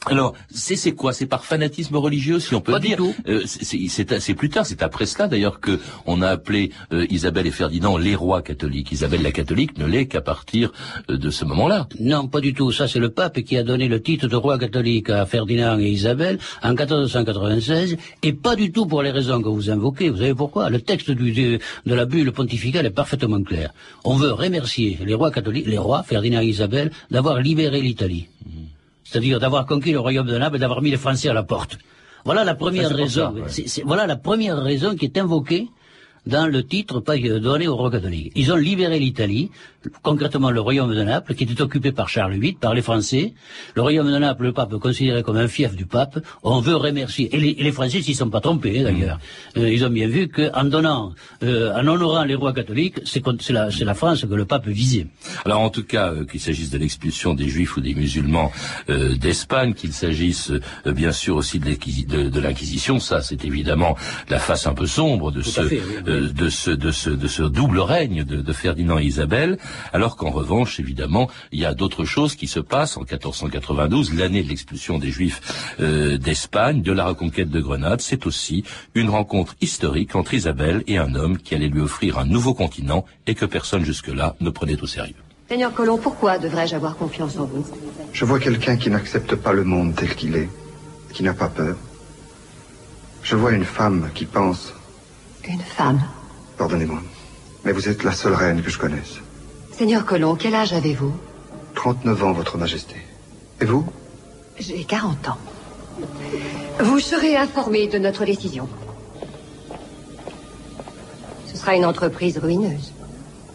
Alors, 0.06 0.34
c'est 0.50 0.92
quoi? 0.92 1.12
C'est 1.12 1.26
par 1.26 1.44
fanatisme 1.44 1.96
religieux, 1.96 2.40
si 2.40 2.54
on 2.54 2.60
peut 2.60 2.78
dire? 2.80 2.98
Euh, 3.28 3.42
c'est 3.46 4.34
plus 4.34 4.48
tard, 4.48 4.66
c'est 4.66 4.82
après 4.82 5.06
cela 5.06 5.28
d'ailleurs 5.28 5.60
que 5.60 5.78
on 6.06 6.22
a 6.22 6.28
appelé 6.28 6.70
euh, 6.92 7.06
Isabelle 7.08 7.46
et 7.46 7.50
Ferdinand 7.50 7.96
les 7.96 8.14
rois 8.14 8.42
catholiques. 8.42 8.90
Isabelle 8.92 9.22
la 9.22 9.30
catholique 9.30 9.78
ne 9.78 9.86
l'est 9.86 10.06
qu'à 10.06 10.20
partir 10.20 10.72
euh, 11.08 11.16
de 11.16 11.30
ce 11.30 11.44
moment-là. 11.44 11.88
Non, 12.00 12.26
pas 12.26 12.40
du 12.40 12.52
tout. 12.52 12.72
Ça, 12.72 12.88
c'est 12.88 12.98
le 12.98 13.10
pape 13.10 13.40
qui 13.42 13.56
a 13.56 13.62
donné 13.62 13.88
le 13.88 14.02
titre 14.02 14.26
de 14.26 14.36
roi 14.36 14.58
catholique 14.58 15.08
à 15.10 15.24
Ferdinand 15.24 15.78
et 15.78 15.88
Isabelle 15.88 16.38
en 16.62 16.70
1496, 16.70 17.96
et 18.22 18.32
pas 18.32 18.56
du 18.56 18.72
tout 18.72 18.86
pour 18.86 19.02
les 19.02 19.10
raisons 19.10 19.40
que 19.40 19.48
vous 19.48 19.70
invoquez. 19.70 20.10
Vous 20.10 20.18
savez 20.18 20.34
pourquoi? 20.34 20.68
Le 20.68 20.80
texte 20.80 21.10
du, 21.12 21.32
de, 21.32 21.60
la 21.86 22.06
bulle 22.06 22.32
pontificale 22.32 22.86
est 22.86 22.90
parfaitement 22.90 23.42
clair. 23.42 23.72
On 24.04 24.16
veut 24.16 24.32
remercier 24.32 24.98
les 25.04 25.14
rois 25.14 25.30
catholiques, 25.30 25.66
les 25.66 25.78
rois 25.78 26.02
Ferdinand 26.02 26.40
et 26.40 26.46
Isabelle, 26.46 26.90
d'avoir 27.10 27.40
libéré 27.40 27.80
l'Italie. 27.80 28.26
Mmh 28.44 28.71
c'est-à-dire 29.12 29.38
d'avoir 29.38 29.66
conquis 29.66 29.92
le 29.92 30.00
royaume 30.00 30.26
de 30.26 30.38
Naples 30.38 30.56
et 30.56 30.58
d'avoir 30.58 30.80
mis 30.80 30.90
les 30.90 30.96
Français 30.96 31.28
à 31.28 31.34
la 31.34 31.42
porte. 31.42 31.76
Voilà 32.24 32.44
la 32.44 32.54
première 32.54 32.88
raison. 32.88 33.34
voilà 33.84 34.06
la 34.06 34.16
première 34.16 34.56
raison 34.62 34.96
qui 34.96 35.04
est 35.04 35.18
invoquée 35.18 35.68
dans 36.26 36.46
le 36.46 36.62
titre 36.62 37.00
pas 37.00 37.18
donné 37.18 37.68
au 37.68 37.76
roi 37.76 37.90
catholique. 37.90 38.32
Ils 38.36 38.52
ont 38.52 38.56
libéré 38.56 38.98
l'Italie, 38.98 39.50
concrètement 40.02 40.50
le 40.50 40.60
royaume 40.60 40.94
de 40.94 41.02
Naples, 41.02 41.34
qui 41.34 41.44
était 41.44 41.60
occupé 41.60 41.92
par 41.92 42.08
Charles 42.08 42.34
VIII, 42.34 42.52
par 42.54 42.74
les 42.74 42.82
Français. 42.82 43.34
Le 43.74 43.82
royaume 43.82 44.10
de 44.10 44.18
Naples, 44.18 44.44
le 44.44 44.52
pape 44.52 44.74
considéré 44.76 45.22
comme 45.22 45.36
un 45.36 45.48
fief 45.48 45.74
du 45.74 45.86
pape. 45.86 46.18
On 46.42 46.60
veut 46.60 46.76
remercier. 46.76 47.34
Et 47.34 47.38
les, 47.38 47.50
et 47.50 47.62
les 47.62 47.72
Français 47.72 48.02
s'y 48.02 48.14
sont 48.14 48.30
pas 48.30 48.40
trompés, 48.40 48.80
hein, 48.80 48.84
d'ailleurs. 48.84 49.18
Euh, 49.56 49.72
ils 49.72 49.84
ont 49.84 49.90
bien 49.90 50.06
vu 50.06 50.28
qu'en 50.28 50.64
donnant, 50.64 51.12
euh, 51.42 51.74
en 51.74 51.86
honorant 51.86 52.24
les 52.24 52.34
rois 52.34 52.52
catholiques, 52.52 53.00
c'est 53.04 53.22
la, 53.50 53.68
la, 53.80 53.94
France 53.94 54.24
que 54.24 54.34
le 54.34 54.44
pape 54.44 54.68
visait. 54.68 55.06
Alors 55.44 55.60
en 55.60 55.70
tout 55.70 55.84
cas, 55.84 56.12
euh, 56.12 56.24
qu'il 56.24 56.40
s'agisse 56.40 56.70
de 56.70 56.78
l'expulsion 56.78 57.34
des 57.34 57.48
juifs 57.48 57.76
ou 57.76 57.80
des 57.80 57.94
musulmans 57.94 58.52
euh, 58.88 59.16
d'Espagne, 59.16 59.74
qu'il 59.74 59.92
s'agisse 59.92 60.52
bien 60.86 61.12
sûr 61.12 61.36
aussi 61.36 61.58
de, 61.58 62.28
de 62.28 62.40
l'Inquisition, 62.40 62.98
ça 62.98 63.22
c'est 63.22 63.44
évidemment 63.44 63.96
la 64.28 64.38
face 64.38 64.66
un 64.66 64.74
peu 64.74 64.86
sombre 64.86 65.30
de 65.30 65.42
ce, 65.42 65.60
de 66.12 66.48
ce, 66.48 66.70
de 66.70 66.90
ce, 66.90 67.10
de 67.10 67.28
ce 67.28 67.42
double 67.42 67.80
règne 67.80 68.24
de, 68.24 68.52
Ferdinand 68.52 68.98
et 68.98 69.04
Isabelle, 69.04 69.58
alors 69.92 70.16
qu'en 70.16 70.30
revanche, 70.30 70.78
évidemment, 70.78 71.30
il 71.52 71.60
y 71.60 71.64
a 71.64 71.74
d'autres 71.74 72.04
choses 72.04 72.36
qui 72.36 72.46
se 72.46 72.60
passent 72.60 72.96
en 72.96 73.00
1492, 73.00 74.14
l'année 74.14 74.42
de 74.42 74.48
l'expulsion 74.48 74.98
des 74.98 75.10
Juifs 75.10 75.40
euh, 75.80 76.18
d'Espagne, 76.18 76.82
de 76.82 76.92
la 76.92 77.06
reconquête 77.06 77.50
de 77.50 77.60
Grenade. 77.60 78.00
C'est 78.00 78.26
aussi 78.26 78.64
une 78.94 79.10
rencontre 79.10 79.54
historique 79.60 80.14
entre 80.14 80.34
Isabelle 80.34 80.84
et 80.86 80.98
un 80.98 81.14
homme 81.14 81.38
qui 81.38 81.54
allait 81.54 81.68
lui 81.68 81.80
offrir 81.80 82.18
un 82.18 82.26
nouveau 82.26 82.54
continent 82.54 83.04
et 83.26 83.34
que 83.34 83.46
personne 83.46 83.84
jusque-là 83.84 84.36
ne 84.40 84.50
prenait 84.50 84.80
au 84.80 84.86
sérieux. 84.86 85.14
Seigneur 85.48 85.72
Colomb, 85.72 85.98
pourquoi 85.98 86.38
devrais-je 86.38 86.74
avoir 86.76 86.96
confiance 86.96 87.36
en 87.38 87.44
vous? 87.44 87.66
Je 88.12 88.24
vois 88.24 88.38
quelqu'un 88.38 88.76
qui 88.76 88.90
n'accepte 88.90 89.34
pas 89.34 89.52
le 89.52 89.64
monde 89.64 89.94
tel 89.94 90.14
qu'il 90.14 90.36
est, 90.36 90.48
qui 91.12 91.22
n'a 91.22 91.34
pas 91.34 91.48
peur. 91.48 91.76
Je 93.22 93.36
vois 93.36 93.52
une 93.52 93.64
femme 93.64 94.10
qui 94.14 94.24
pense. 94.24 94.74
Une 95.48 95.60
femme 95.60 96.00
Pardonnez-moi, 96.56 97.00
mais 97.64 97.72
vous 97.72 97.88
êtes 97.88 98.04
la 98.04 98.12
seule 98.12 98.34
reine 98.34 98.62
que 98.62 98.70
je 98.70 98.78
connaisse. 98.78 99.18
Seigneur 99.72 100.04
Colomb, 100.04 100.36
quel 100.36 100.54
âge 100.54 100.72
avez-vous? 100.72 101.12
39 101.74 102.24
ans, 102.24 102.32
Votre 102.32 102.58
Majesté. 102.58 102.96
Et 103.60 103.64
vous? 103.64 103.84
J'ai 104.58 104.84
40 104.84 105.28
ans. 105.28 105.38
Vous 106.80 107.00
serez 107.00 107.36
informé 107.36 107.88
de 107.88 107.98
notre 107.98 108.24
décision. 108.24 108.68
Ce 111.46 111.56
sera 111.56 111.74
une 111.74 111.84
entreprise 111.84 112.38
ruineuse. 112.38 112.92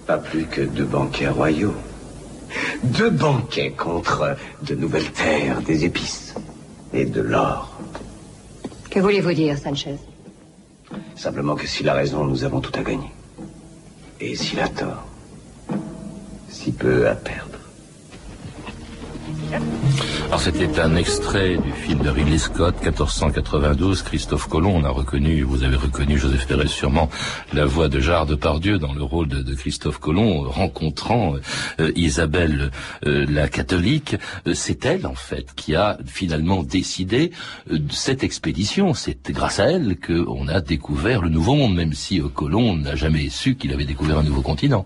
Pas 0.05 0.17
plus 0.17 0.45
que 0.45 0.61
deux 0.61 0.85
banquets 0.85 1.29
royaux. 1.29 1.75
Deux 2.83 3.09
banquets 3.09 3.71
contre 3.71 4.35
de 4.63 4.75
nouvelles 4.75 5.11
terres, 5.11 5.61
des 5.61 5.85
épices 5.85 6.33
et 6.93 7.05
de 7.05 7.21
l'or. 7.21 7.77
Que 8.89 8.99
voulez-vous 8.99 9.33
dire, 9.33 9.57
Sanchez? 9.57 9.97
Simplement 11.15 11.55
que 11.55 11.67
s'il 11.67 11.89
a 11.89 11.93
raison, 11.93 12.23
nous 12.23 12.43
avons 12.43 12.61
tout 12.61 12.71
à 12.79 12.83
gagner. 12.83 13.11
Et 14.19 14.35
s'il 14.35 14.59
a 14.59 14.67
tort, 14.67 15.05
si 16.49 16.71
peu 16.71 17.07
à 17.07 17.15
perdre. 17.15 17.59
Alors 20.27 20.41
c'était 20.41 20.81
un 20.81 20.97
extrait 20.97 21.55
du 21.55 21.71
film 21.71 21.99
de 21.99 22.09
Ridley 22.09 22.37
Scott, 22.37 22.75
1492, 22.81 24.01
Christophe 24.01 24.49
Colomb. 24.49 24.75
On 24.75 24.83
a 24.83 24.89
reconnu, 24.89 25.41
vous 25.43 25.63
avez 25.63 25.77
reconnu, 25.77 26.17
Joseph 26.17 26.45
Perret 26.47 26.67
sûrement, 26.67 27.09
la 27.53 27.65
voix 27.65 27.87
de 27.87 28.01
Jarre 28.01 28.25
Depardieu 28.25 28.77
dans 28.77 28.93
le 28.93 29.03
rôle 29.03 29.29
de, 29.29 29.55
Christophe 29.55 29.99
Colomb, 29.99 30.41
rencontrant 30.41 31.35
euh, 31.79 31.91
Isabelle 31.95 32.71
euh, 33.05 33.25
la 33.29 33.47
catholique. 33.47 34.17
Euh, 34.47 34.53
c'est 34.53 34.85
elle, 34.85 35.07
en 35.07 35.15
fait, 35.15 35.55
qui 35.55 35.75
a 35.75 35.97
finalement 36.05 36.61
décidé 36.61 37.31
cette 37.89 38.25
expédition. 38.25 38.93
C'est 38.93 39.31
grâce 39.31 39.61
à 39.61 39.71
elle 39.71 39.95
qu'on 39.97 40.49
a 40.49 40.59
découvert 40.59 41.21
le 41.21 41.29
Nouveau 41.29 41.55
Monde, 41.55 41.75
même 41.75 41.93
si 41.93 42.21
Colomb 42.35 42.75
n'a 42.75 42.95
jamais 42.95 43.29
su 43.29 43.55
qu'il 43.55 43.71
avait 43.71 43.85
découvert 43.85 44.17
un 44.17 44.23
nouveau 44.23 44.41
continent. 44.41 44.85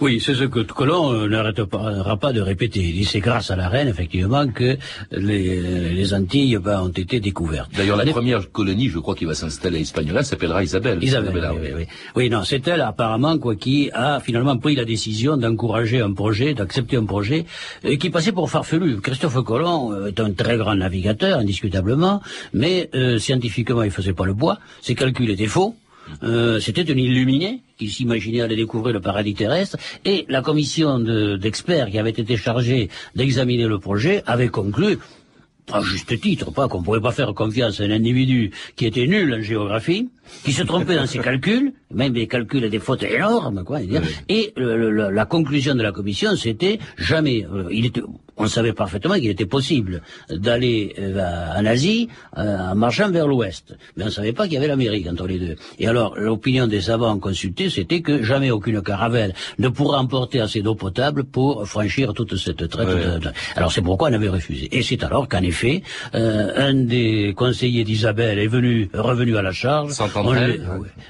Oui, 0.00 0.20
c'est 0.20 0.34
ce 0.34 0.44
que 0.44 0.60
Colomb 0.60 1.12
euh, 1.12 1.28
n'arrêtera 1.28 2.16
pas 2.16 2.32
de 2.32 2.40
répéter. 2.40 2.80
Il 2.80 2.94
dit 2.94 3.04
c'est 3.04 3.20
grâce 3.20 3.50
à 3.50 3.56
la 3.56 3.68
reine, 3.68 3.88
effectivement, 3.88 4.46
que 4.48 4.76
les, 5.12 6.14
Antilles 6.14 6.58
ben, 6.58 6.82
ont 6.82 6.88
été 6.88 7.20
découvertes. 7.20 7.70
D'ailleurs, 7.74 7.96
la 7.96 8.06
première 8.06 8.50
colonie, 8.50 8.88
je 8.88 8.98
crois, 8.98 9.14
qui 9.14 9.24
va 9.24 9.34
s'installer 9.34 9.78
à 9.78 9.80
Hispaniola 9.80 10.22
s'appellera 10.22 10.62
Isabelle. 10.62 11.02
Isabelle, 11.02 11.50
oui, 11.60 11.68
oui, 11.76 11.86
oui. 12.14 12.30
non, 12.30 12.44
c'est 12.44 12.66
elle, 12.68 12.80
apparemment, 12.80 13.38
quoi, 13.38 13.56
qui 13.56 13.90
a 13.92 14.20
finalement 14.20 14.56
pris 14.56 14.76
la 14.76 14.84
décision 14.84 15.36
d'encourager 15.36 16.00
un 16.00 16.12
projet, 16.12 16.54
d'accepter 16.54 16.96
un 16.96 17.04
projet, 17.04 17.46
euh, 17.84 17.96
qui 17.96 18.10
passait 18.10 18.32
pour 18.32 18.50
farfelu. 18.50 19.00
Christophe 19.00 19.42
Colomb 19.44 19.92
euh, 19.92 20.08
est 20.08 20.20
un 20.20 20.32
très 20.32 20.56
grand 20.56 20.74
navigateur, 20.74 21.38
indiscutablement, 21.38 22.20
mais 22.52 22.90
scientifiquement, 23.18 23.82
il 23.82 23.90
faisait 23.90 24.12
pas 24.12 24.24
le 24.24 24.34
bois. 24.34 24.58
Ses 24.80 24.94
calculs 24.94 25.30
étaient 25.30 25.46
faux. 25.46 25.74
Euh, 26.22 26.60
c'était 26.60 26.90
un 26.90 26.96
illuminé 26.96 27.60
qui 27.78 27.88
s'imaginait 27.88 28.40
aller 28.40 28.56
découvrir 28.56 28.94
le 28.94 29.00
paradis 29.00 29.34
terrestre, 29.34 29.76
et 30.04 30.24
la 30.28 30.42
commission 30.42 30.98
d'experts 30.98 31.90
qui 31.90 31.98
avait 31.98 32.10
été 32.10 32.36
chargée 32.36 32.88
d'examiner 33.14 33.66
le 33.66 33.78
projet 33.78 34.22
avait 34.26 34.48
conclu 34.48 34.98
à 35.72 35.82
juste 35.82 36.20
titre, 36.20 36.52
pas 36.52 36.68
qu'on 36.68 36.80
ne 36.80 36.84
pourrait 36.84 37.00
pas 37.00 37.12
faire 37.12 37.34
confiance 37.34 37.80
à 37.80 37.84
un 37.84 37.90
individu 37.90 38.52
qui 38.76 38.86
était 38.86 39.06
nul 39.06 39.34
en 39.34 39.42
géographie, 39.42 40.08
qui 40.44 40.52
se 40.52 40.62
trompait 40.62 40.96
dans 40.96 41.06
ses 41.06 41.18
calculs, 41.18 41.72
même 41.92 42.12
des 42.12 42.26
calculs 42.26 42.64
et 42.64 42.70
des 42.70 42.78
fautes 42.78 43.02
énormes, 43.02 43.64
quoi. 43.64 43.80
Et 44.28 44.52
le, 44.56 44.90
le, 44.90 45.10
la 45.10 45.24
conclusion 45.24 45.74
de 45.74 45.82
la 45.82 45.92
commission, 45.92 46.36
c'était 46.36 46.78
jamais. 46.96 47.46
Euh, 47.52 47.68
il 47.70 47.86
était, 47.86 48.02
on 48.36 48.48
savait 48.48 48.72
parfaitement 48.74 49.14
qu'il 49.14 49.30
était 49.30 49.46
possible 49.46 50.02
d'aller 50.28 50.94
euh, 50.98 51.58
en 51.58 51.64
Asie 51.64 52.08
euh, 52.36 52.58
en 52.58 52.74
marchant 52.74 53.10
vers 53.10 53.26
l'Ouest, 53.26 53.76
mais 53.96 54.02
on 54.02 54.06
ne 54.06 54.10
savait 54.10 54.32
pas 54.34 54.44
qu'il 54.44 54.54
y 54.54 54.56
avait 54.58 54.66
l'Amérique 54.66 55.06
entre 55.08 55.26
les 55.26 55.38
deux. 55.38 55.56
Et 55.78 55.86
alors, 55.86 56.16
l'opinion 56.18 56.66
des 56.66 56.82
savants 56.82 57.18
consultés, 57.18 57.70
c'était 57.70 58.02
que 58.02 58.22
jamais 58.22 58.50
aucune 58.50 58.82
caravelle 58.82 59.32
ne 59.58 59.68
pourra 59.68 60.00
emporter 60.00 60.40
assez 60.40 60.60
d'eau 60.60 60.74
potable 60.74 61.24
pour 61.24 61.66
franchir 61.66 62.12
toute 62.12 62.36
cette 62.36 62.68
traite. 62.68 62.88
De... 62.88 63.30
Alors, 63.54 63.72
c'est 63.72 63.80
pourquoi 63.80 64.10
on 64.10 64.12
avait 64.12 64.28
refusé. 64.28 64.68
Et 64.76 64.82
c'est 64.82 65.02
alors 65.02 65.28
qu'en 65.28 65.42
effet, 65.42 65.82
un 66.12 66.74
des 66.74 67.32
conseillers 67.34 67.84
d'Isabelle 67.84 68.38
est 68.38 68.46
venu 68.46 68.90
revenu 68.92 69.36
à 69.36 69.42
la 69.42 69.52
charge. 69.52 69.92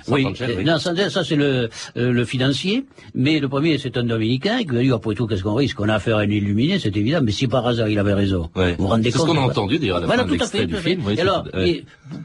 Oui, 0.09 0.27
non, 0.65 0.79
ça 0.79 1.25
c'est 1.25 1.37
le, 1.37 1.69
euh, 1.97 2.13
le 2.13 2.25
financier, 2.25 2.85
mais 3.15 3.39
le 3.39 3.49
premier 3.49 3.79
c'est 3.79 3.97
un 3.97 4.05
dominicain 4.05 4.63
qui 4.65 4.77
a 4.77 4.81
dit 4.81 4.93
après 4.93 5.15
tout 5.15 5.27
qu'est-ce 5.27 5.43
qu'on 5.43 5.55
risque, 5.55 5.81
on 5.81 5.89
a 5.89 5.95
affaire 5.95 6.19
à 6.19 6.21
un 6.21 6.31
illuminé, 6.31 6.79
c'est 6.79 6.97
évident, 6.97 7.21
mais 7.23 7.33
si 7.33 7.47
par 7.47 7.67
hasard 7.67 7.89
il 7.89 7.99
avait 7.99 8.15
raison, 8.15 8.51
vous 8.55 8.63
vous 8.79 8.87
rendez 8.87 9.11
compte 9.11 9.21
C'est 9.23 9.27
ce 9.27 9.33
qu'on 9.33 9.39
a 9.39 9.47
entendu 9.47 9.79
dire 9.79 9.97
à 9.97 10.01
la 10.01 10.07
fin 10.09 10.25
de 10.25 10.31
l'extrait 10.31 10.67
du 10.67 10.77
film. 10.77 11.03
alors, 11.19 11.45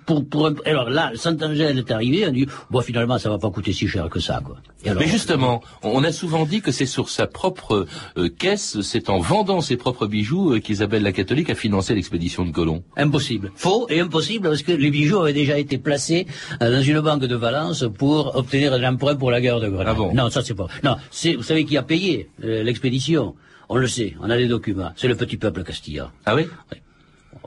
pour, 0.06 0.28
pour, 0.28 0.52
alors 0.66 0.90
là, 0.90 1.12
Saint-Angèle 1.16 1.78
est 1.78 1.92
arrivé, 1.92 2.26
on 2.28 2.32
dit 2.32 2.46
bon 2.70 2.82
finalement 2.82 3.18
ça 3.18 3.30
va 3.30 3.38
pas 3.38 3.50
coûter 3.50 3.74
si 3.74 3.88
cher 3.88 4.10
que 4.10 4.20
ça 4.20 4.42
quoi. 4.44 4.58
mais 4.96 5.08
justement, 5.08 5.62
on 5.84 6.04
a 6.04 6.12
souvent 6.12 6.46
dit 6.46 6.62
que 6.62 6.72
c'est 6.72 6.86
sur 6.86 7.10
sa 7.10 7.28
propre 7.28 7.88
euh, 8.18 8.30
caisse, 8.30 8.82
c'est 8.82 9.10
en 9.10 9.20
vendant 9.20 9.62
ses 9.62 9.78
propres 9.78 10.08
bijoux 10.08 10.54
euh, 10.54 10.60
qu'Isabelle 10.60 11.04
la 11.04 11.12
catholique 11.12 11.50
a 11.50 11.56
financé 11.56 11.96
l'expédition 11.96 12.46
de 12.46 12.52
Colomb. 12.52 12.84
Impossible, 12.96 13.52
faux 13.56 13.88
et 13.90 14.00
impossible 14.00 14.50
parce 14.50 14.64
que 14.64 14.72
les 14.72 14.92
bijoux 14.92 15.20
avaient 15.20 15.34
déjà 15.34 15.58
été 15.58 15.78
placés 15.78 16.28
dans 16.72 16.82
une 16.82 17.02
banque 17.02 17.26
de 17.26 17.36
Valence 17.36 17.86
pour 17.98 18.36
obtenir 18.36 18.74
un 18.74 18.84
emprunt 18.84 19.16
pour 19.16 19.32
la 19.32 19.42
guerre 19.42 19.60
de 19.60 19.70
Grenade. 19.70 19.88
Ah 19.90 19.94
bon 19.94 20.14
non, 20.14 20.30
ça 20.30 20.42
c'est 20.44 20.56
pas. 20.56 20.68
Non, 20.84 20.96
c'est 21.10 21.34
vous 21.34 21.44
savez 21.44 21.66
qui 21.66 21.78
a 21.78 21.84
payé 21.84 22.30
euh, 22.44 22.64
l'expédition? 22.64 23.36
On 23.70 23.78
le 23.78 23.88
sait, 23.88 24.16
on 24.22 24.30
a 24.30 24.38
des 24.38 24.48
documents. 24.48 24.92
C'est 24.96 25.08
le 25.08 25.16
petit 25.16 25.38
peuple 25.38 25.64
castillan. 25.64 26.12
Ah 26.26 26.36
oui, 26.36 26.46
oui 26.72 26.78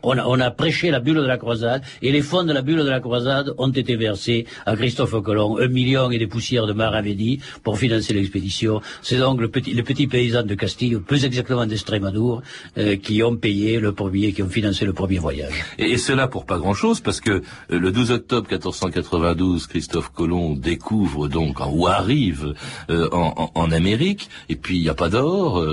on 0.04 0.40
a, 0.40 0.50
prêché 0.50 0.90
la 0.90 1.00
bulle 1.00 1.16
de 1.16 1.26
la 1.26 1.38
croisade 1.38 1.82
et 2.02 2.12
les 2.12 2.22
fonds 2.22 2.44
de 2.44 2.52
la 2.52 2.62
bulle 2.62 2.78
de 2.84 2.90
la 2.90 3.00
croisade 3.00 3.54
ont 3.58 3.70
été 3.70 3.96
versés 3.96 4.46
à 4.66 4.76
Christophe 4.76 5.20
Colomb, 5.22 5.58
un 5.58 5.68
million 5.68 6.10
et 6.10 6.18
des 6.18 6.26
poussières 6.26 6.66
de 6.66 6.72
Maravédi 6.72 7.40
pour 7.62 7.78
financer 7.78 8.12
l'expédition. 8.12 8.80
C'est 9.02 9.18
donc 9.18 9.40
le 9.40 9.48
petit, 9.48 9.72
les 9.72 9.82
petits 9.82 10.06
paysans 10.06 10.42
de 10.42 10.54
Castille, 10.54 10.98
plus 10.98 11.24
exactement 11.24 11.66
d'Estrémadour, 11.66 12.42
euh, 12.78 12.96
qui 12.96 13.22
ont 13.22 13.36
payé 13.36 13.80
le 13.80 13.92
premier, 13.92 14.32
qui 14.32 14.42
ont 14.42 14.48
financé 14.48 14.84
le 14.84 14.92
premier 14.92 15.18
voyage. 15.18 15.64
Et, 15.78 15.96
cela 15.96 16.28
pour 16.28 16.44
pas 16.44 16.58
grand-chose, 16.58 17.00
parce 17.00 17.20
que 17.20 17.30
euh, 17.30 17.40
le 17.68 17.90
12 17.90 18.10
octobre 18.10 18.48
1492, 18.50 19.66
Christophe 19.66 20.10
Colomb 20.12 20.54
découvre 20.54 21.28
donc, 21.28 21.58
ou 21.60 21.86
arrive 21.86 22.54
euh, 22.90 23.08
en, 23.10 23.70
Amérique, 23.72 24.28
et 24.48 24.56
puis 24.56 24.76
il 24.76 24.82
n'y 24.82 24.88
a 24.88 24.94
pas 24.94 25.08
d'or, 25.08 25.64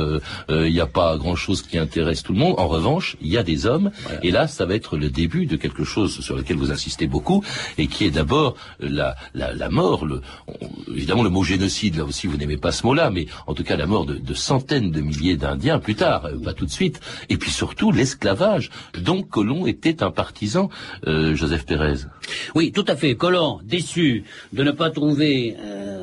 il 0.50 0.72
n'y 0.72 0.80
a 0.80 0.88
pas 0.88 1.18
grand-chose 1.18 1.62
qui 1.62 1.78
intéresse 1.78 2.24
tout 2.24 2.34
le 2.34 2.40
monde. 2.40 2.56
En 2.58 2.68
revanche, 2.68 3.18
il 3.22 3.28
y 3.28 3.38
a 3.38 3.44
des 3.44 3.66
hommes. 3.66 3.92
Et 4.24 4.32
là, 4.32 4.48
ça 4.48 4.66
va 4.66 4.76
être 4.76 4.98
le 4.98 5.10
début 5.10 5.46
de 5.46 5.56
quelque 5.56 5.84
chose 5.84 6.20
sur 6.20 6.36
lequel 6.36 6.58
vous 6.58 6.72
insistez 6.72 7.08
beaucoup, 7.08 7.44
et 7.78 7.88
qui 7.88 8.06
est 8.06 8.12
d'abord 8.12 8.56
la, 8.80 9.16
mort. 9.70 10.06
Le, 10.06 10.22
évidemment, 10.94 11.24
le 11.24 11.30
mot 11.30 11.44
génocide, 11.44 11.98
là 11.98 12.06
aussi, 12.06 12.28
vous 12.28 12.38
n'aimez 12.38 12.58
pas 12.58 12.72
ce 12.72 12.86
mot-là, 12.86 13.10
mais 13.10 13.28
en 13.48 13.54
tout 13.54 13.64
cas, 13.64 13.76
la 13.76 13.86
mort 13.86 14.06
de, 14.06 14.34
centaines 14.34 14.92
de 14.92 15.02
milliers 15.02 15.38
d'Indiens 15.38 15.80
plus 15.80 15.96
tard, 15.96 16.26
euh, 16.26 16.38
pas 16.40 16.54
tout 16.54 16.66
de 16.66 16.72
suite. 16.72 17.00
Et 17.30 17.38
puis 17.38 17.52
surtout, 17.52 17.92
l'esclavage, 17.92 18.72
dont 18.98 19.22
Colomb 19.22 19.68
était 19.68 20.04
un 20.04 20.12
partisan, 20.12 20.70
euh, 21.08 21.36
Joseph 21.36 21.66
Pérez. 21.66 22.06
Oui, 22.56 22.72
tout 22.72 22.86
à 22.88 22.96
fait. 22.96 23.16
Colomb, 23.16 23.60
déçu 23.64 24.24
de 24.54 24.64
ne 24.64 24.72
pas 24.72 24.90
trouver... 24.90 25.56
Euh 25.60 26.02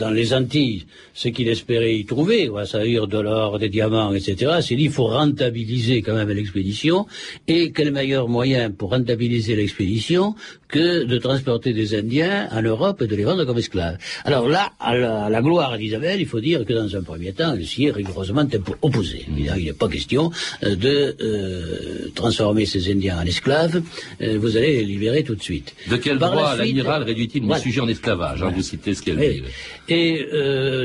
dans 0.00 0.10
les 0.10 0.34
Antilles 0.34 0.86
ce 1.14 1.28
qu'il 1.28 1.48
espérait 1.48 1.96
y 1.96 2.04
trouver, 2.04 2.50
c'est-à-dire 2.64 3.06
de 3.06 3.18
l'or, 3.18 3.58
des 3.58 3.68
diamants, 3.68 4.12
etc., 4.14 4.58
c'est 4.62 4.74
dit 4.74 4.84
il 4.84 4.90
faut 4.90 5.06
rentabiliser 5.06 6.02
quand 6.02 6.14
même 6.14 6.30
l'expédition. 6.30 7.06
Et 7.52 7.72
quel 7.72 7.90
meilleur 7.90 8.28
moyen 8.28 8.70
pour 8.70 8.90
rentabiliser 8.90 9.56
l'expédition 9.56 10.36
que 10.68 11.02
de 11.02 11.18
transporter 11.18 11.72
des 11.72 11.96
Indiens 11.96 12.48
en 12.52 12.62
Europe 12.62 13.02
et 13.02 13.08
de 13.08 13.16
les 13.16 13.24
vendre 13.24 13.44
comme 13.44 13.58
esclaves? 13.58 13.98
Alors 14.24 14.48
là, 14.48 14.70
à 14.78 14.96
la, 14.96 15.42
gloire 15.42 15.76
d'Isabelle, 15.76 16.20
il 16.20 16.26
faut 16.26 16.38
dire 16.38 16.64
que 16.64 16.72
dans 16.72 16.94
un 16.94 17.02
premier 17.02 17.32
temps, 17.32 17.52
elle 17.52 17.66
s'y 17.66 17.86
est 17.86 17.90
rigoureusement 17.90 18.46
opposée. 18.82 19.26
Il 19.36 19.64
n'est 19.64 19.72
pas 19.72 19.88
question 19.88 20.30
euh, 20.62 20.76
de 20.76 21.16
euh, 21.20 22.10
transformer 22.14 22.66
ces 22.66 22.88
Indiens 22.88 23.18
en 23.18 23.26
esclaves. 23.26 23.82
Euh, 24.22 24.38
vous 24.38 24.56
allez 24.56 24.76
les 24.76 24.84
libérer 24.84 25.24
tout 25.24 25.34
de 25.34 25.42
suite. 25.42 25.74
De 25.90 25.96
quel 25.96 26.18
droit 26.18 26.54
l'amiral 26.54 27.02
réduit-il 27.02 27.48
le 27.48 27.54
sujet 27.56 27.80
en 27.80 27.88
esclavage 27.88 28.44
hein, 28.44 28.52
Vous 28.54 28.62
citez 28.62 28.94
ce 28.94 29.02
qu'elle 29.02 29.18
dit. 29.18 29.42
Et 29.88 30.24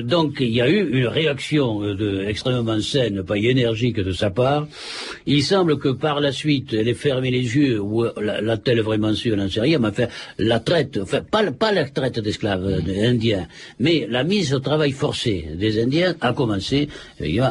donc, 0.01 0.37
il 0.39 0.49
y 0.49 0.61
a 0.61 0.67
eu 0.67 0.89
une 0.99 1.05
réaction 1.05 1.81
de, 1.81 2.25
extrêmement 2.27 2.81
saine, 2.81 3.21
pas 3.21 3.37
énergique 3.37 3.99
de 3.99 4.13
sa 4.13 4.31
part. 4.31 4.67
Il 5.27 5.43
semble 5.43 5.77
que 5.77 5.89
par 5.89 6.19
la 6.19 6.31
suite, 6.31 6.54
elle 6.73 6.87
ait 6.87 6.93
fermé 6.93 7.31
les 7.31 7.55
yeux, 7.55 7.79
ou 7.79 8.05
l'a-t-elle 8.19 8.81
vraiment 8.81 9.13
su, 9.13 9.33
on 9.33 9.37
n'en 9.37 9.49
sait 9.49 9.61
rien 9.61 9.79
m'a 9.79 9.91
fait 9.91 10.09
la 10.37 10.59
traite, 10.59 10.99
enfin 11.01 11.21
pas, 11.21 11.43
pas 11.51 11.71
la 11.71 11.85
traite 11.85 12.19
d'esclaves 12.19 12.65
euh, 12.65 13.09
indiens, 13.09 13.47
mais 13.79 14.07
la 14.09 14.23
mise 14.23 14.53
au 14.53 14.59
travail 14.59 14.91
forcé 14.91 15.47
des 15.55 15.81
Indiens 15.81 16.15
a 16.21 16.33
commencé 16.33 16.89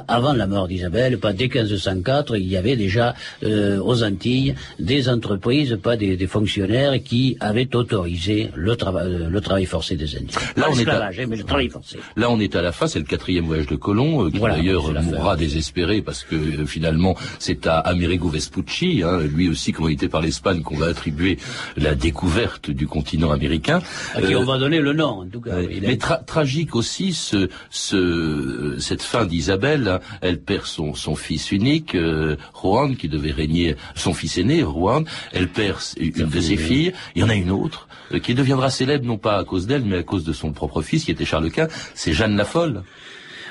avant 0.08 0.32
la 0.32 0.46
mort 0.46 0.68
d'Isabelle, 0.68 1.18
pas 1.18 1.32
dès 1.32 1.48
1504, 1.48 2.36
il 2.36 2.48
y 2.48 2.56
avait 2.56 2.76
déjà 2.76 3.14
euh, 3.42 3.78
aux 3.80 4.02
Antilles 4.02 4.54
des 4.78 5.08
entreprises, 5.08 5.78
pas 5.82 5.96
des, 5.96 6.24
fonctionnaires 6.26 6.94
qui 7.02 7.36
avaient 7.40 7.68
autorisé 7.76 8.48
le, 8.54 8.76
travail 8.76 9.06
euh, 9.06 9.28
le 9.28 9.40
travail 9.40 9.66
forcé 9.66 9.94
des 9.96 10.16
Indiens. 10.16 10.38
Là, 10.56 10.66
on 10.70 10.78
est 10.78 10.88
à... 10.88 11.06
Hein, 11.06 11.26
mais 11.28 11.36
le 11.36 11.44
travail 11.44 11.68
forcé. 11.68 11.98
Là, 12.16 12.30
on 12.30 12.40
est 12.40 12.56
à 12.56 12.62
la 12.62 12.72
fin, 12.72 12.86
c'est 12.86 12.98
le 12.98 13.04
quatrième 13.04 13.44
voyage 13.44 13.66
de 13.66 13.76
Colomb, 13.76 14.30
qui 14.30 14.40
d'ailleurs 14.40 14.90
mourra 15.02 15.36
désespéré 15.36 16.00
parce 16.02 16.24
que 16.24 16.36
finalement 16.66 17.14
c'est 17.38 17.66
à 17.66 17.78
Amerigo 17.78 18.28
Vespucci, 18.28 18.83
hein, 19.02 19.20
lui 19.20 19.48
aussi 19.48 19.72
commandité 19.72 20.08
par 20.08 20.20
l'Espagne, 20.20 20.62
qu'on 20.62 20.76
va 20.76 20.86
attribuer 20.86 21.38
la 21.76 21.94
découverte 21.94 22.70
du 22.70 22.86
continent 22.86 23.30
américain. 23.30 23.80
À 24.14 24.22
qui 24.22 24.34
on 24.34 24.42
euh, 24.42 24.44
va 24.44 24.58
donner 24.58 24.80
le 24.80 24.92
nom, 24.92 25.22
en 25.22 25.26
tout 25.26 25.40
cas. 25.40 25.56
mais 25.82 25.98
tragique 26.26 26.74
aussi 26.76 27.12
ce, 27.12 27.48
ce, 27.70 28.76
cette 28.78 29.02
fin 29.02 29.24
d'Isabelle. 29.24 29.88
Hein. 29.88 30.00
Elle 30.20 30.40
perd 30.40 30.66
son, 30.66 30.94
son 30.94 31.16
fils 31.16 31.52
unique, 31.52 31.94
euh, 31.94 32.36
Juan, 32.60 32.96
qui 32.96 33.08
devait 33.08 33.32
régner, 33.32 33.76
son 33.94 34.14
fils 34.14 34.38
aîné, 34.38 34.60
Juan. 34.60 35.04
Elle 35.32 35.48
perd 35.48 35.78
une 35.98 36.28
de 36.28 36.40
ses 36.40 36.56
filles. 36.56 36.92
Il 37.14 37.22
y 37.22 37.24
en 37.24 37.28
a 37.28 37.34
une 37.34 37.50
autre 37.50 37.88
euh, 38.12 38.18
qui 38.18 38.34
deviendra 38.34 38.70
célèbre 38.70 39.06
non 39.06 39.18
pas 39.18 39.38
à 39.38 39.44
cause 39.44 39.66
d'elle, 39.66 39.84
mais 39.84 39.98
à 39.98 40.02
cause 40.02 40.24
de 40.24 40.32
son 40.32 40.52
propre 40.52 40.82
fils, 40.82 41.04
qui 41.04 41.10
était 41.10 41.24
Charles 41.24 41.50
Quint. 41.50 41.68
C'est 41.94 42.12
Jeanne 42.12 42.36
la 42.36 42.44
Folle. 42.44 42.82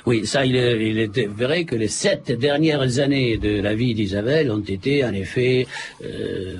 Oui, 0.05 0.25
ça, 0.25 0.45
il 0.45 0.57
est, 0.57 0.89
il 0.89 0.99
est, 0.99 1.27
vrai 1.27 1.63
que 1.63 1.75
les 1.75 1.87
sept 1.87 2.29
dernières 2.37 2.99
années 2.99 3.37
de 3.37 3.61
la 3.61 3.73
vie 3.73 3.93
d'Isabelle 3.93 4.51
ont 4.51 4.59
été, 4.59 5.05
en 5.05 5.13
effet, 5.13 5.65
euh, 6.03 6.55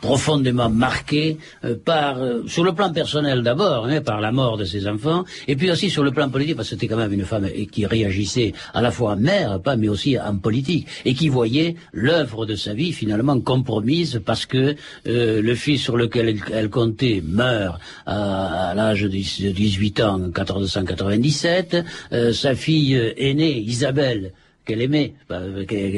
profondément 0.00 0.70
marquées 0.70 1.36
euh, 1.64 1.74
par, 1.76 2.22
euh, 2.22 2.42
sur 2.46 2.64
le 2.64 2.72
plan 2.72 2.90
personnel 2.90 3.42
d'abord, 3.42 3.84
hein, 3.84 4.00
par 4.00 4.22
la 4.22 4.32
mort 4.32 4.56
de 4.56 4.64
ses 4.64 4.88
enfants, 4.88 5.24
et 5.46 5.56
puis 5.56 5.70
aussi 5.70 5.90
sur 5.90 6.02
le 6.02 6.10
plan 6.10 6.30
politique, 6.30 6.56
parce 6.56 6.70
que 6.70 6.74
c'était 6.76 6.86
quand 6.86 6.96
même 6.96 7.12
une 7.12 7.26
femme 7.26 7.46
qui 7.70 7.84
réagissait 7.84 8.54
à 8.72 8.80
la 8.80 8.90
fois 8.90 9.12
en 9.12 9.16
mère, 9.16 9.60
pas, 9.60 9.76
mais 9.76 9.88
aussi 9.88 10.18
en 10.18 10.38
politique, 10.38 10.86
et 11.04 11.12
qui 11.12 11.28
voyait 11.28 11.76
l'œuvre 11.92 12.46
de 12.46 12.54
sa 12.54 12.72
vie 12.72 12.92
finalement 12.92 13.38
compromise 13.40 14.22
parce 14.24 14.46
que 14.46 14.74
le 15.04 15.54
fils 15.54 15.82
sur 15.82 15.96
lequel 15.96 16.38
elle, 16.52 16.70
comptait 16.70 17.22
meurt 17.26 17.78
à, 18.06 18.70
à 18.70 18.74
l'âge 18.74 19.02
de 19.02 19.08
18 19.08 20.00
ans 20.00 20.14
en 20.14 20.18
1497, 20.18 21.84
sa 22.32 22.54
fille 22.54 22.85
aînée, 22.94 23.58
Isabelle, 23.58 24.32
qu'elle 24.66 24.82
aimait, 24.82 25.14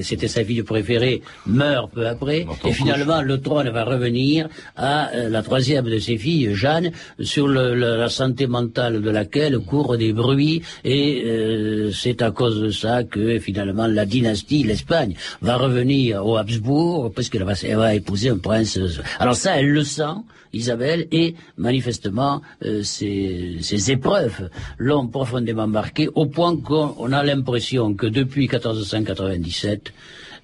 c'était 0.02 0.28
sa 0.28 0.44
fille 0.44 0.62
préférée, 0.62 1.22
meurt 1.46 1.90
peu 1.92 2.06
après, 2.06 2.46
et 2.64 2.72
finalement 2.72 3.22
le 3.22 3.40
trône 3.40 3.70
va 3.70 3.84
revenir 3.84 4.48
à 4.76 5.10
euh, 5.14 5.28
la 5.28 5.42
troisième 5.42 5.86
de 5.86 5.98
ses 5.98 6.18
filles, 6.18 6.54
Jeanne, 6.54 6.92
sur 7.20 7.48
la 7.48 8.08
santé 8.08 8.46
mentale 8.46 9.00
de 9.00 9.10
laquelle 9.10 9.58
courent 9.58 9.96
des 9.96 10.12
bruits, 10.12 10.62
et 10.84 11.22
euh, 11.24 11.90
c'est 11.92 12.22
à 12.22 12.30
cause 12.30 12.60
de 12.60 12.70
ça 12.70 13.04
que 13.04 13.38
finalement 13.38 13.86
la 13.86 14.04
dynastie, 14.04 14.62
l'Espagne, 14.62 15.14
va 15.40 15.56
revenir 15.56 16.24
au 16.24 16.36
Habsbourg, 16.36 17.10
parce 17.14 17.28
qu'elle 17.28 17.44
va, 17.44 17.54
va 17.54 17.94
épouser 17.94 18.28
un 18.28 18.38
prince. 18.38 18.78
Alors 19.18 19.34
ça, 19.34 19.58
elle 19.58 19.70
le 19.70 19.84
sent, 19.84 20.14
Isabelle, 20.52 21.06
et 21.12 21.34
manifestement, 21.56 22.40
euh, 22.64 22.82
ces, 22.82 23.90
épreuves 23.90 24.50
l'ont 24.78 25.06
profondément 25.06 25.66
marqué, 25.66 26.08
au 26.14 26.26
point 26.26 26.56
qu'on 26.56 27.12
a 27.12 27.22
l'impression 27.22 27.94
que 27.94 28.06
depuis 28.06 28.48
1497, 28.60 29.92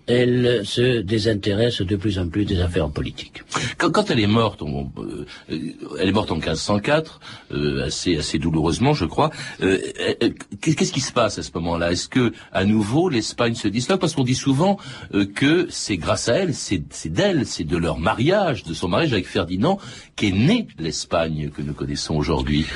elle 0.07 0.63
se 0.65 1.01
désintéresse 1.01 1.81
de 1.81 1.97
plus 1.97 2.19
en 2.19 2.29
plus 2.29 2.45
des 2.45 2.61
affaires 2.61 2.91
politiques. 2.91 3.43
Quand, 3.79 4.11
elle 4.11 4.21
est 4.21 4.27
morte, 4.27 4.63
euh, 4.63 5.25
elle 5.99 6.09
est 6.09 6.13
morte 6.13 6.31
en 6.31 6.37
1504, 6.37 7.21
euh, 7.53 7.87
assez 7.87 8.17
assez 8.17 8.39
douloureusement, 8.39 8.93
je 8.93 9.07
crois. 9.07 9.31
Euh, 9.63 9.79
qu'est-ce 10.61 10.93
qui 10.93 11.01
se 11.01 11.13
passe 11.13 11.39
à 11.39 11.43
ce 11.43 11.51
moment-là? 11.55 11.93
Est-ce 11.93 12.09
que 12.09 12.33
à 12.53 12.65
nouveau 12.65 13.09
l'Espagne 13.09 13.55
se 13.55 13.69
disloque? 13.69 14.01
Parce 14.01 14.15
qu'on 14.15 14.25
dit 14.25 14.35
souvent 14.35 14.79
que 15.35 15.67
c'est 15.71 15.97
grâce 15.97 16.29
à 16.29 16.35
elle, 16.35 16.55
c'est 16.55 16.83
d'elle, 17.07 17.47
c'est 17.47 17.65
de 17.65 17.77
leur 17.77 17.99
mariage, 17.99 18.65
de 18.65 18.75
son 18.75 18.89
mariage 18.89 19.13
avec 19.13 19.27
Ferdinand, 19.27 19.79
qu'est 20.17 20.33
née 20.33 20.67
l'Espagne 20.79 21.51
que 21.55 21.63
nous 21.63 21.73
connaissons 21.73 22.17
aujourd'hui. 22.17 22.67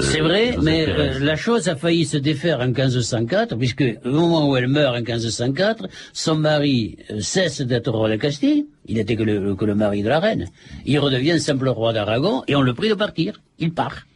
c'est 0.00 0.20
vrai, 0.20 0.56
mais 0.62 0.86
la 1.18 1.36
chose 1.36 1.68
a 1.68 1.76
failli 1.76 2.06
se 2.06 2.16
défaire 2.16 2.60
en 2.60 2.66
1504, 2.66 3.56
puisque 3.56 3.84
au 4.04 4.10
moment 4.10 4.48
où 4.48 4.56
elle 4.56 4.68
meurt 4.68 4.94
en 4.94 5.02
1504, 5.02 5.86
son 6.12 6.36
mari 6.36 6.77
euh, 7.10 7.20
cesse 7.20 7.60
d'être 7.60 7.90
roi 7.90 8.08
de 8.10 8.16
Castille, 8.16 8.66
il 8.86 8.96
n'était 8.96 9.16
que 9.16 9.22
le, 9.22 9.74
mari 9.74 10.02
de 10.02 10.08
la 10.08 10.20
reine, 10.20 10.46
il 10.84 10.98
redevient 10.98 11.38
simple 11.40 11.68
roi 11.68 11.92
d'Aragon 11.92 12.42
et 12.48 12.54
on 12.56 12.62
le 12.62 12.74
prie 12.74 12.88
de 12.88 12.94
partir. 12.94 13.40
Il 13.58 13.72
part. 13.72 14.06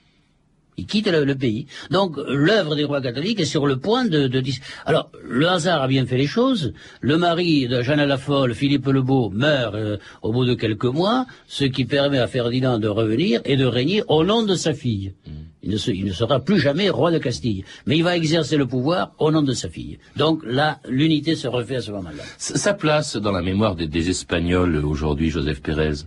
Il 0.78 0.86
quitte 0.86 1.08
le, 1.08 1.34
pays. 1.34 1.66
Donc 1.90 2.16
l'œuvre 2.28 2.74
des 2.76 2.84
rois 2.84 3.02
catholiques 3.02 3.40
est 3.40 3.44
sur 3.44 3.66
le 3.66 3.76
point 3.76 4.06
de, 4.06 4.26
de, 4.26 4.42
Alors 4.86 5.10
le 5.22 5.46
hasard 5.48 5.82
a 5.82 5.88
bien 5.88 6.06
fait 6.06 6.16
les 6.16 6.26
choses. 6.26 6.72
Le 7.00 7.18
mari 7.18 7.68
de 7.68 7.82
Jeanne 7.82 8.02
la 8.04 8.16
Folle, 8.16 8.54
Philippe 8.54 8.86
le 8.86 9.02
Beau, 9.02 9.28
meurt 9.30 9.74
euh, 9.74 9.98
au 10.22 10.32
bout 10.32 10.46
de 10.46 10.54
quelques 10.54 10.86
mois, 10.86 11.26
ce 11.46 11.64
qui 11.64 11.84
permet 11.84 12.18
à 12.18 12.26
Ferdinand 12.26 12.78
de 12.78 12.88
revenir 12.88 13.42
et 13.44 13.56
de 13.56 13.66
régner 13.66 14.02
au 14.08 14.24
nom 14.24 14.42
de 14.44 14.54
sa 14.54 14.72
fille. 14.72 15.12
Mm. 15.26 15.30
Il 15.64 16.04
ne, 16.04 16.12
sera 16.12 16.40
plus 16.40 16.58
jamais 16.58 16.90
roi 16.90 17.12
de 17.12 17.18
Castille, 17.18 17.64
mais 17.86 17.96
il 17.96 18.02
va 18.02 18.16
exercer 18.16 18.56
le 18.56 18.66
pouvoir 18.66 19.12
au 19.18 19.30
nom 19.30 19.42
de 19.42 19.52
sa 19.52 19.68
fille. 19.68 19.98
Donc 20.16 20.42
là, 20.44 20.80
l'unité 20.88 21.36
se 21.36 21.46
refait 21.46 21.76
à 21.76 21.80
ce 21.80 21.92
moment-là. 21.92 22.24
Sa 22.36 22.74
place 22.74 23.16
dans 23.16 23.30
la 23.30 23.42
mémoire 23.42 23.76
des 23.76 24.10
Espagnols 24.10 24.84
aujourd'hui, 24.84 25.30
Joseph 25.30 25.62
Pérez? 25.62 26.04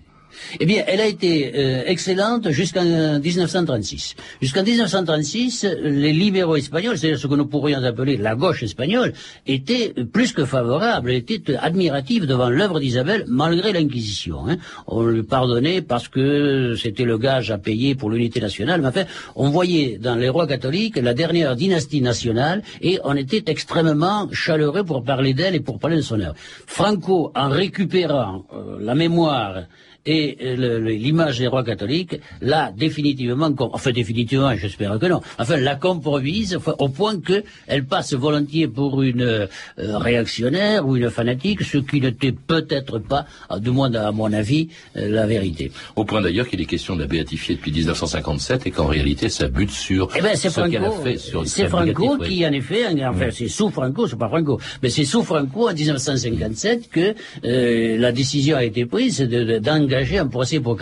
Eh 0.60 0.66
bien, 0.66 0.84
elle 0.88 1.02
a 1.02 1.08
été 1.08 1.52
euh, 1.56 1.84
excellente 1.86 2.50
jusqu'en 2.50 3.20
1936. 3.20 4.16
Jusqu'en 4.42 4.64
1936, 4.64 5.68
les 5.82 6.14
libéraux 6.14 6.56
espagnols, 6.56 6.98
c'est-à-dire 6.98 7.20
ce 7.20 7.28
que 7.28 7.36
nous 7.36 7.46
pourrions 7.46 7.84
appeler 7.84 8.18
la 8.18 8.36
gauche 8.36 8.64
espagnole, 8.64 9.14
étaient 9.48 9.94
plus 10.12 10.32
que 10.34 10.46
favorables, 10.46 11.12
étaient 11.12 11.56
admiratifs 11.58 12.26
devant 12.26 12.50
l'œuvre 12.50 12.80
d'Isabelle, 12.80 13.26
malgré 13.28 13.74
l'Inquisition. 13.74 14.48
Hein. 14.48 14.58
On 14.88 15.04
lui 15.04 15.24
pardonnait 15.24 15.82
parce 15.82 16.08
que 16.08 16.76
c'était 16.76 17.04
le 17.04 17.18
gage 17.18 17.52
à 17.52 17.58
payer 17.58 17.96
pour 17.96 18.10
l'unité 18.10 18.40
nationale, 18.40 18.82
mais 18.82 18.88
enfin, 18.88 19.06
on 19.36 19.50
voyait 19.50 19.98
dans 19.98 20.16
les 20.16 20.30
rois 20.30 20.48
catholiques 20.48 20.98
la 20.98 21.14
dernière 21.14 21.56
dynastie 21.56 22.02
nationale 22.02 22.62
et 22.82 23.00
on 23.04 23.16
était 23.16 23.44
extrêmement 23.48 24.28
chaleureux 24.32 24.84
pour 24.84 25.04
parler 25.04 25.34
d'elle 25.34 25.56
et 25.56 25.60
pour 25.60 25.80
parler 25.80 25.98
de 25.98 26.02
son 26.02 26.20
œuvre. 26.20 26.36
Franco, 26.66 27.32
en 27.36 27.50
récupérant 27.50 28.46
euh, 28.54 28.78
la 28.80 28.96
mémoire 28.96 29.64
et 30.06 30.38
euh, 30.42 30.80
l'image 30.80 31.40
des 31.40 31.48
rois 31.48 31.64
catholiques 31.64 32.20
l'a 32.42 32.72
définitivement, 32.72 33.52
enfin 33.60 33.92
définitivement, 33.92 34.56
j'espère 34.56 35.00
que 35.00 35.08
non, 35.08 35.22
enfin 35.40 35.58
la 35.58 35.76
compromise 35.76 36.58
au 36.78 36.90
point 36.90 37.20
qu'elle 37.20 37.86
passe 37.86 38.14
volontiers 38.14 38.68
pour 38.68 39.02
une 39.02 39.22
euh, 39.22 39.48
réactionnaire 39.78 40.88
ou 40.88 40.96
une 40.96 41.10
fanatique, 41.10 41.64
ce 41.64 41.80
qui 41.80 42.02
n'était 42.02 42.32
peut-être 42.34 43.00
pas, 43.00 43.26
du 43.60 43.72
moins 43.72 43.94
à 43.96 44.12
mon 44.12 44.32
avis, 44.32 44.70
euh, 44.96 45.10
la 45.10 45.26
vérité. 45.26 45.72
Au 45.96 46.06
point 46.06 46.22
d'ailleurs 46.22 46.48
qu'il 46.48 46.62
est 46.62 46.66
question 46.66 46.96
de 46.96 47.02
la 47.02 47.08
béatifier 47.08 47.56
depuis 47.56 47.72
1957 47.72 48.68
et 48.68 48.72
qu'en 48.72 48.86
réalité 48.86 49.30
ça 49.30 49.48
bute 49.48 49.72
sur 49.72 50.10
eh 50.16 50.22
ben, 50.22 50.36
ce 50.36 50.48
qu'elle 50.70 50.86
a 50.86 50.92
fait 50.92 51.18
C'est 51.46 51.68
Franco 51.68 52.18
qui 52.20 52.46
en 52.46 52.52
effet, 52.52 52.86
enfin 53.04 53.30
c'est 53.32 53.48
sous 53.48 53.72
Franco, 53.72 54.08
c'est 54.08 54.20
pas 54.20 54.30
Franco, 54.30 54.60
mais 54.84 54.90
c'est 54.90 55.06
sous 55.06 55.24
Franco 55.24 55.70
en 55.70 55.74
1957 55.74 56.90
que 56.90 57.16
la 57.44 58.12
décision 58.12 58.58
a 58.58 58.64
été 58.64 58.86
prise 58.86 59.22
d'engager 59.22 59.95
un 59.96 60.28
procès 60.28 60.60
pour, 60.60 60.78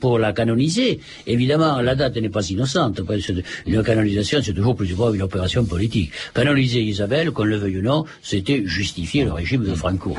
pour 0.00 0.18
la 0.18 0.32
canoniser. 0.32 1.00
Évidemment, 1.26 1.80
la 1.80 1.94
date 1.94 2.16
n'est 2.16 2.28
pas 2.28 2.48
innocente. 2.48 3.00
Une 3.66 3.82
canonisation, 3.82 4.40
c'est 4.42 4.52
toujours 4.52 4.76
plus 4.76 4.88
souvent 4.88 5.12
une 5.12 5.22
opération 5.22 5.64
politique. 5.64 6.12
Canoniser 6.34 6.80
Isabelle, 6.80 7.30
qu'on 7.30 7.44
le 7.44 7.56
veuille 7.56 7.78
ou 7.78 7.82
non, 7.82 8.04
c'était 8.22 8.62
justifier 8.64 9.24
le 9.24 9.32
régime 9.32 9.64
de 9.64 9.74
Franco. 9.74 10.16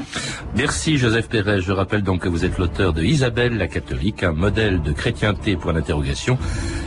Merci 0.55 0.97
Joseph 0.97 1.29
Pérez. 1.29 1.61
Je 1.61 1.71
rappelle 1.71 2.03
donc 2.03 2.21
que 2.21 2.29
vous 2.29 2.45
êtes 2.45 2.57
l'auteur 2.57 2.93
de 2.93 3.03
Isabelle 3.03 3.57
la 3.57 3.67
catholique, 3.67 4.23
un 4.23 4.33
modèle 4.33 4.81
de 4.81 4.91
chrétienté 4.91 5.55
pour 5.55 5.71
l'interrogation, 5.71 6.37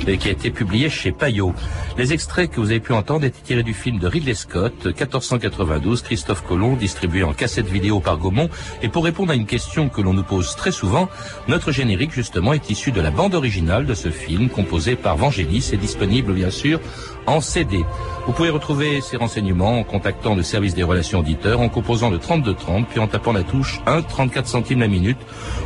qui 0.04 0.28
a 0.28 0.32
été 0.32 0.50
publié 0.50 0.88
chez 0.88 1.12
Payot. 1.12 1.54
Les 1.98 2.12
extraits 2.12 2.50
que 2.50 2.60
vous 2.60 2.70
avez 2.70 2.80
pu 2.80 2.92
entendre 2.92 3.24
étaient 3.24 3.42
tirés 3.42 3.62
du 3.62 3.74
film 3.74 3.98
de 3.98 4.06
Ridley 4.06 4.34
Scott, 4.34 4.86
1492, 4.86 6.02
Christophe 6.02 6.44
Colomb, 6.44 6.76
distribué 6.76 7.22
en 7.22 7.32
cassette 7.32 7.66
vidéo 7.66 8.00
par 8.00 8.18
Gaumont. 8.18 8.48
Et 8.82 8.88
pour 8.88 9.04
répondre 9.04 9.32
à 9.32 9.34
une 9.34 9.46
question 9.46 9.88
que 9.88 10.00
l'on 10.00 10.12
nous 10.12 10.22
pose 10.22 10.56
très 10.56 10.72
souvent, 10.72 11.08
notre 11.48 11.72
générique, 11.72 12.12
justement, 12.12 12.52
est 12.52 12.70
issu 12.70 12.92
de 12.92 13.00
la 13.00 13.10
bande 13.10 13.34
originale 13.34 13.86
de 13.86 13.94
ce 13.94 14.10
film, 14.10 14.48
composé 14.48 14.96
par 14.96 15.16
Vangelis 15.16 15.70
et 15.72 15.76
disponible, 15.76 16.32
bien 16.32 16.50
sûr, 16.50 16.80
en 17.26 17.40
CD. 17.40 17.84
Vous 18.26 18.32
pouvez 18.32 18.50
retrouver 18.50 19.00
ces 19.00 19.16
renseignements 19.16 19.78
en 19.78 19.84
contactant 19.84 20.34
le 20.34 20.42
service 20.42 20.74
des 20.74 20.82
relations 20.82 21.20
auditeurs, 21.20 21.60
en 21.60 21.68
composant 21.68 22.10
le 22.10 22.18
3230, 22.18 22.88
puis 22.88 23.00
en 23.00 23.06
tapant 23.06 23.32
la 23.32 23.42
touche 23.42 23.80
1 23.86 24.02
34 24.02 24.46
centimes 24.46 24.80
la 24.80 24.88
minute, 24.88 25.18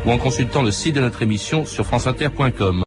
ou 0.07 0.11
en 0.11 0.19
consultant 0.19 0.63
le 0.63 0.71
site 0.71 0.95
de 0.95 1.01
notre 1.01 1.23
émission 1.23 1.65
sur 1.65 1.87
franceinter.com. 1.87 2.85